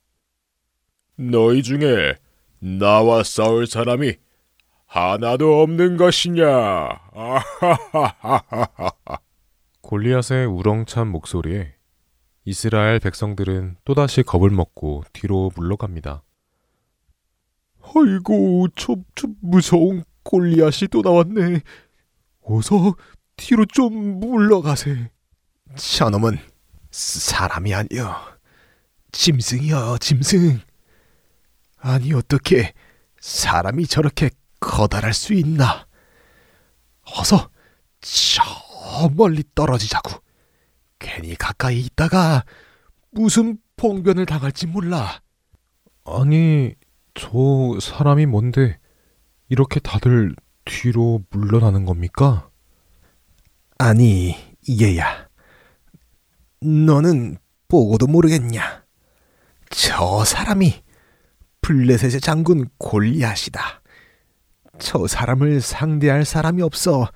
[1.17, 2.15] 너희 중에
[2.57, 4.13] 나와 싸울 사람이
[4.88, 6.89] 하나도 없는 것이냐?
[9.82, 11.76] 골리앗의 우렁찬 목소리에
[12.43, 16.23] 이스라엘 백성들은 또다시 겁을 먹고 뒤로 물러갑니다.
[17.94, 21.62] 아이고, 저, 저 무서운 골리앗이 또 나왔네.
[22.44, 22.96] 어서
[23.38, 25.10] 뒤로 좀 물러가세.
[25.76, 26.38] 저놈은
[26.92, 28.36] 사람이 아니여.
[29.12, 30.60] 짐승이여, 짐승.
[31.78, 32.74] 아니, 어떻게
[33.20, 34.30] 사람이 저렇게
[34.60, 35.88] 커다랄 수 있나?
[37.04, 37.50] 어서
[38.02, 40.24] 저 멀리 떨어지자고.
[41.00, 42.46] 괜히 가까이 있다가
[43.12, 45.22] 무슨 봉변을 당할지 몰라.
[46.06, 46.74] 아니,
[47.16, 47.30] 저
[47.82, 48.78] 사람이 뭔데
[49.49, 50.36] 이렇게 다들
[50.66, 52.49] 뒤로 물러나는 겁니까?
[53.78, 54.36] 아니,
[54.70, 55.28] 얘야.
[56.61, 57.38] 너는
[57.68, 58.84] 보고도 모르겠냐?
[59.70, 60.84] 저 사람이
[61.61, 63.82] 블레셋의 장군 골리앗이다.
[64.78, 67.07] 저 사람을 상대할 사람이 없어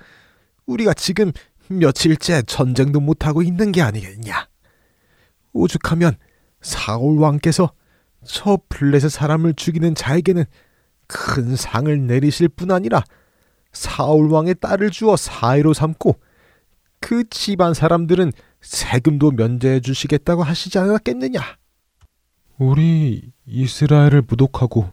[0.66, 1.30] 우리가 지금
[1.68, 4.48] 며칠째 전쟁도 못하고 있는 게 아니겠냐?
[5.52, 6.16] 오죽하면
[6.62, 7.72] 사울 왕께서
[8.24, 10.44] 저 블레셋 사람을 죽이는 자에게는
[11.06, 13.02] 큰 상을 내리실 뿐 아니라
[13.72, 16.20] 사울 왕의 딸을 주어 사이로 삼고
[17.00, 21.40] 그 집안 사람들은 세금도 면제해 주시겠다고 하시지 않았겠느냐?
[22.58, 24.90] 우리 이스라엘을 모독하고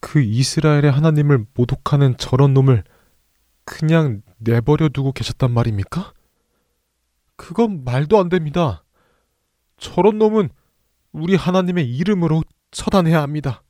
[0.00, 2.82] 그 이스라엘의 하나님을 모독하는 저런 놈을
[3.64, 6.12] 그냥 내버려 두고 계셨단 말입니까?
[7.36, 8.84] 그건 말도 안 됩니다.
[9.78, 10.50] 저런 놈은
[11.12, 13.62] 우리 하나님의 이름으로 처단해야 합니다.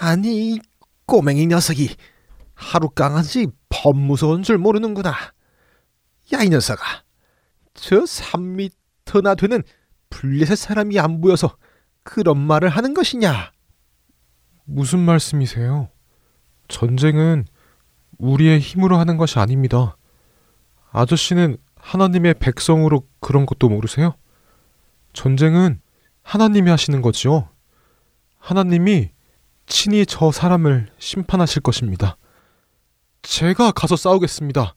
[0.00, 0.58] 아니,
[1.06, 1.96] 꼬맹이 녀석이
[2.54, 5.10] 하루 강아지 범 무서운 줄 모르는구나.
[6.32, 6.82] 야, 이 녀석아.
[7.74, 9.62] 저 3미터나 되는
[10.10, 11.56] 블레셋 사람이 안 보여서
[12.04, 13.52] 그런 말을 하는 것이냐?
[14.64, 15.88] 무슨 말씀이세요?
[16.68, 17.46] 전쟁은
[18.18, 19.96] 우리의 힘으로 하는 것이 아닙니다.
[20.90, 24.14] 아저씨는 하나님의 백성으로 그런 것도 모르세요?
[25.12, 25.80] 전쟁은
[26.22, 27.48] 하나님이 하시는 거지요.
[28.38, 29.10] 하나님이
[29.66, 32.16] 친히 저 사람을 심판하실 것입니다.
[33.22, 34.74] 제가 가서 싸우겠습니다.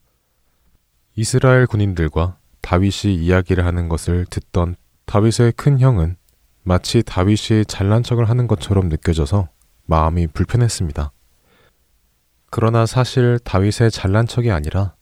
[1.16, 4.76] 이스라엘 군인들과 다윗이 이야기를 하는 것을 듣던
[5.06, 6.16] 다윗의 큰 형은
[6.62, 9.48] 마치 다윗이 잘난 척을 하는 것처럼 느껴져서
[9.86, 11.12] 마음이 불편했습니다.
[12.50, 14.94] 그러나 사실 다윗의 잘난 척이 아니라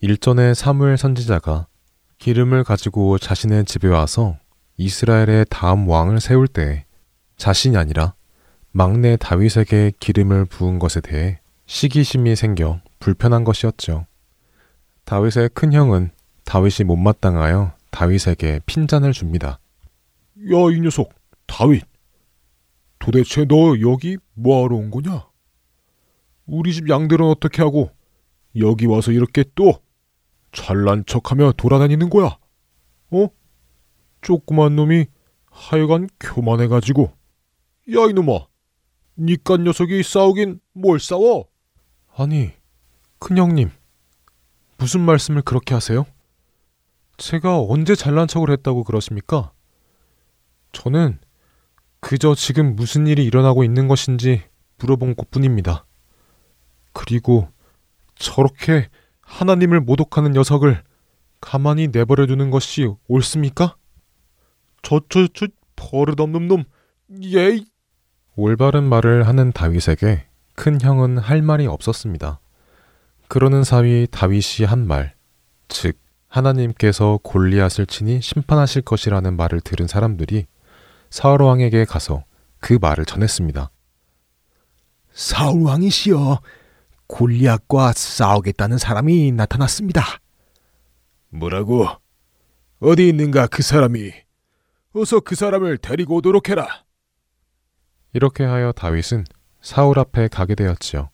[0.00, 1.66] 일전에 사무엘 선지자가
[2.18, 4.38] 기름을 가지고 자신의 집에 와서
[4.78, 6.86] 이스라엘의 다음 왕을 세울 때
[7.36, 8.14] 자신이 아니라
[8.70, 14.06] 막내 다윗에게 기름을 부은 것에 대해 시기심이 생겨 불편한 것이었죠.
[15.04, 16.10] 다윗의 큰 형은
[16.44, 19.58] 다윗이 못마땅하여 다윗에게 핀잔을 줍니다.
[20.52, 21.10] 야, 이 녀석,
[21.46, 21.84] 다윗.
[23.00, 25.26] 도대체 너 여기 뭐하러 온 거냐?
[26.46, 27.90] 우리 집 양들은 어떻게 하고
[28.56, 29.80] 여기 와서 이렇게 또
[30.52, 32.38] 잘난 척하며 돌아다니는 거야?
[33.10, 33.28] 어?
[34.28, 35.06] 조그만 놈이
[35.46, 37.04] 하여간 교만해가지고
[37.94, 38.46] 야 이놈아
[39.16, 41.46] 니깟 녀석이 싸우긴 뭘 싸워?
[42.14, 42.52] 아니
[43.20, 43.70] 큰형님
[44.76, 46.04] 무슨 말씀을 그렇게 하세요?
[47.16, 49.52] 제가 언제 잘난 척을 했다고 그러십니까?
[50.72, 51.18] 저는
[52.00, 54.42] 그저 지금 무슨 일이 일어나고 있는 것인지
[54.76, 55.86] 물어본 것 뿐입니다.
[56.92, 57.48] 그리고
[58.14, 58.90] 저렇게
[59.22, 60.84] 하나님을 모독하는 녀석을
[61.40, 63.78] 가만히 내버려 두는 것이 옳습니까?
[64.82, 66.64] 저, 저, 저, 버릇없는 놈,
[67.22, 67.66] 예이!
[68.36, 72.40] 올바른 말을 하는 다윗에게 큰 형은 할 말이 없었습니다.
[73.28, 75.14] 그러는 사위 다윗이 한 말,
[75.68, 75.98] 즉,
[76.28, 80.46] 하나님께서 골리앗을 친히 심판하실 것이라는 말을 들은 사람들이
[81.10, 82.24] 사울 왕에게 가서
[82.60, 83.70] 그 말을 전했습니다.
[85.12, 86.40] 사울 왕이시여,
[87.06, 90.02] 골리앗과 싸우겠다는 사람이 나타났습니다.
[91.30, 91.86] 뭐라고?
[92.80, 94.12] 어디 있는가 그 사람이?
[94.98, 96.84] 어서 그 사람을 데리고 오도록 해라.
[98.12, 99.24] 이렇게 하여 다윗은
[99.60, 101.10] 사울 앞에 가게 되었지요.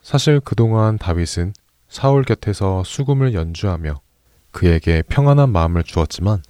[0.00, 1.54] 사실 그동안 다윗은
[1.88, 4.00] 사울 곁에서 수금을 연주하며
[4.52, 6.42] 그에게 평안한 마음을 주었지만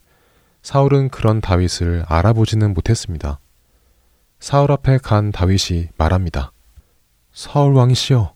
[0.62, 3.38] 사울은 그런 다윗을 알아보지는 못했습니다.
[4.38, 6.52] 사울 앞에 간 다윗이 말합니다.
[7.32, 8.34] 사울 왕이시여,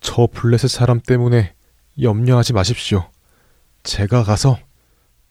[0.00, 1.54] 저 블레셋 사람 때문에
[2.00, 3.10] 염려하지 마십시오.
[3.82, 4.58] 제가 가서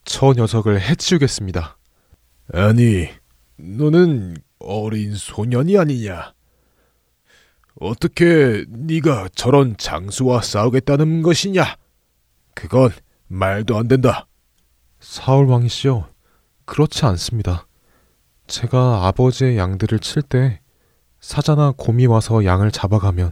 [0.03, 1.76] 저 녀석을 해치우겠습니다.
[2.53, 3.09] 아니,
[3.57, 6.33] 너는 어린 소년이 아니냐?
[7.79, 11.77] 어떻게 네가 저런 장수와 싸우겠다는 것이냐?
[12.55, 12.91] 그건
[13.27, 14.27] 말도 안 된다.
[14.99, 16.09] 사울 왕이시여,
[16.65, 17.67] 그렇지 않습니다.
[18.47, 20.61] 제가 아버지의 양들을 칠 때
[21.19, 23.31] 사자나 곰이 와서 양을 잡아가면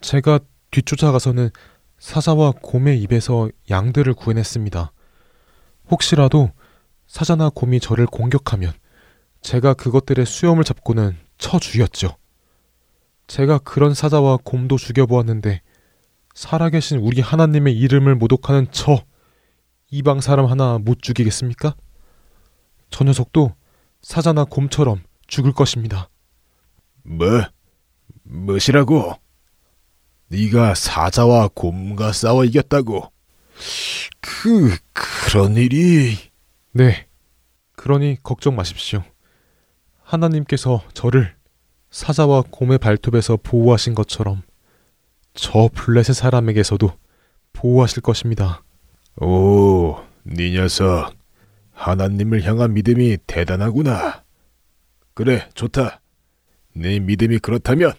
[0.00, 0.38] 제가
[0.70, 1.50] 뒤쫓아가서는
[1.98, 4.92] 사자와 곰의 입에서 양들을 구해냈습니다.
[5.90, 6.50] 혹시라도
[7.14, 8.72] 사자나 곰이 저를 공격하면
[9.40, 12.16] 제가 그것들의 수염을 잡고는 쳐 죽였죠.
[13.28, 15.62] 제가 그런 사자와 곰도 죽여보았는데
[16.34, 19.04] 살아계신 우리 하나님의 이름을 모독하는 저
[19.92, 21.76] 이방 사람 하나 못 죽이겠습니까?
[22.90, 23.54] 저 녀석도
[24.02, 26.08] 사자나 곰처럼 죽을 것입니다.
[27.04, 27.28] 뭐?
[28.24, 29.14] 무엇이라고?
[30.30, 33.12] 네가 사자와 곰과 싸워 이겼다고?
[34.20, 36.33] 그 그런 일이
[36.76, 37.06] 네.
[37.76, 39.04] 그러니 걱정 마십시오.
[40.02, 41.32] 하나님께서 저를
[41.90, 44.42] 사자와 곰의 발톱에서 보호하신 것처럼
[45.34, 46.92] 저 블레셋 사람에게서도
[47.52, 48.64] 보호하실 것입니다.
[49.20, 51.14] 오, 네 녀석.
[51.72, 54.24] 하나님을 향한 믿음이 대단하구나.
[55.14, 56.00] 그래, 좋다.
[56.74, 57.92] 네 믿음이 그렇다면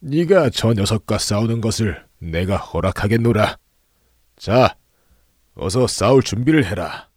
[0.00, 3.56] 네가 저 녀석과 싸우는 것을 내가 허락하겠노라.
[4.36, 4.76] 자,
[5.54, 7.08] 어서 싸울 준비를 해라.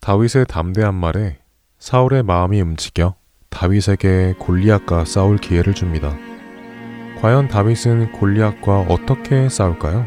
[0.00, 1.38] 다윗의 담대한 말에
[1.78, 3.16] 사울의 마음이 움직여
[3.50, 6.16] 다윗에게 골리앗과 싸울 기회를 줍니다.
[7.20, 10.06] 과연 다윗은 골리앗과 어떻게 싸울까요?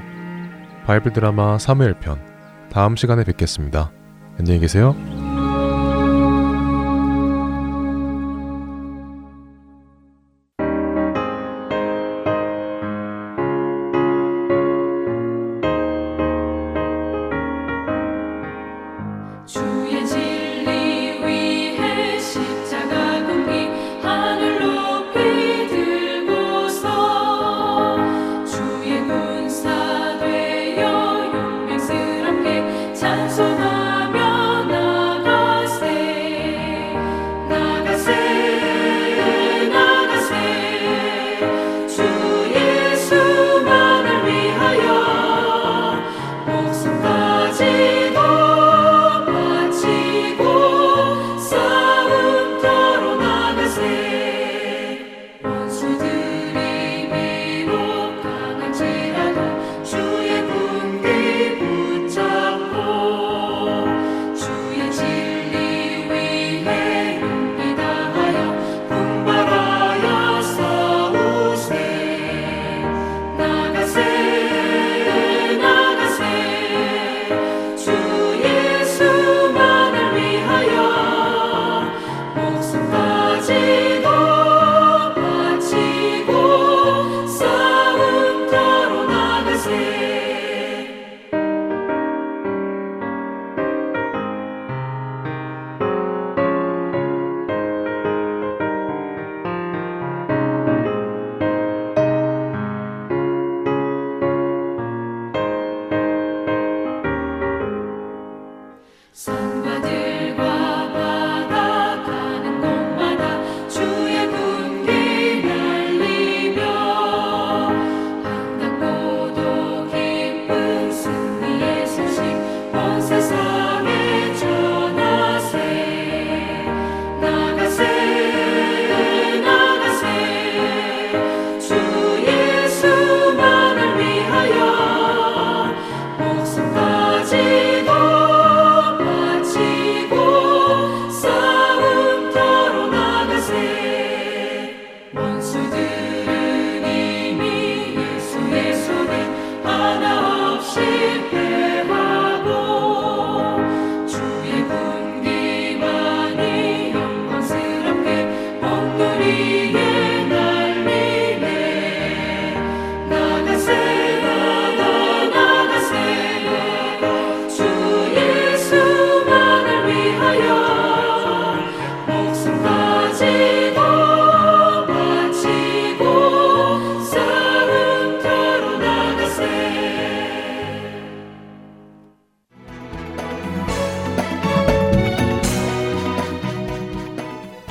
[0.85, 2.19] 바이블 드라마 3회 편
[2.71, 3.91] 다음 시간에 뵙겠습니다.
[4.39, 5.22] 안녕히 계세요.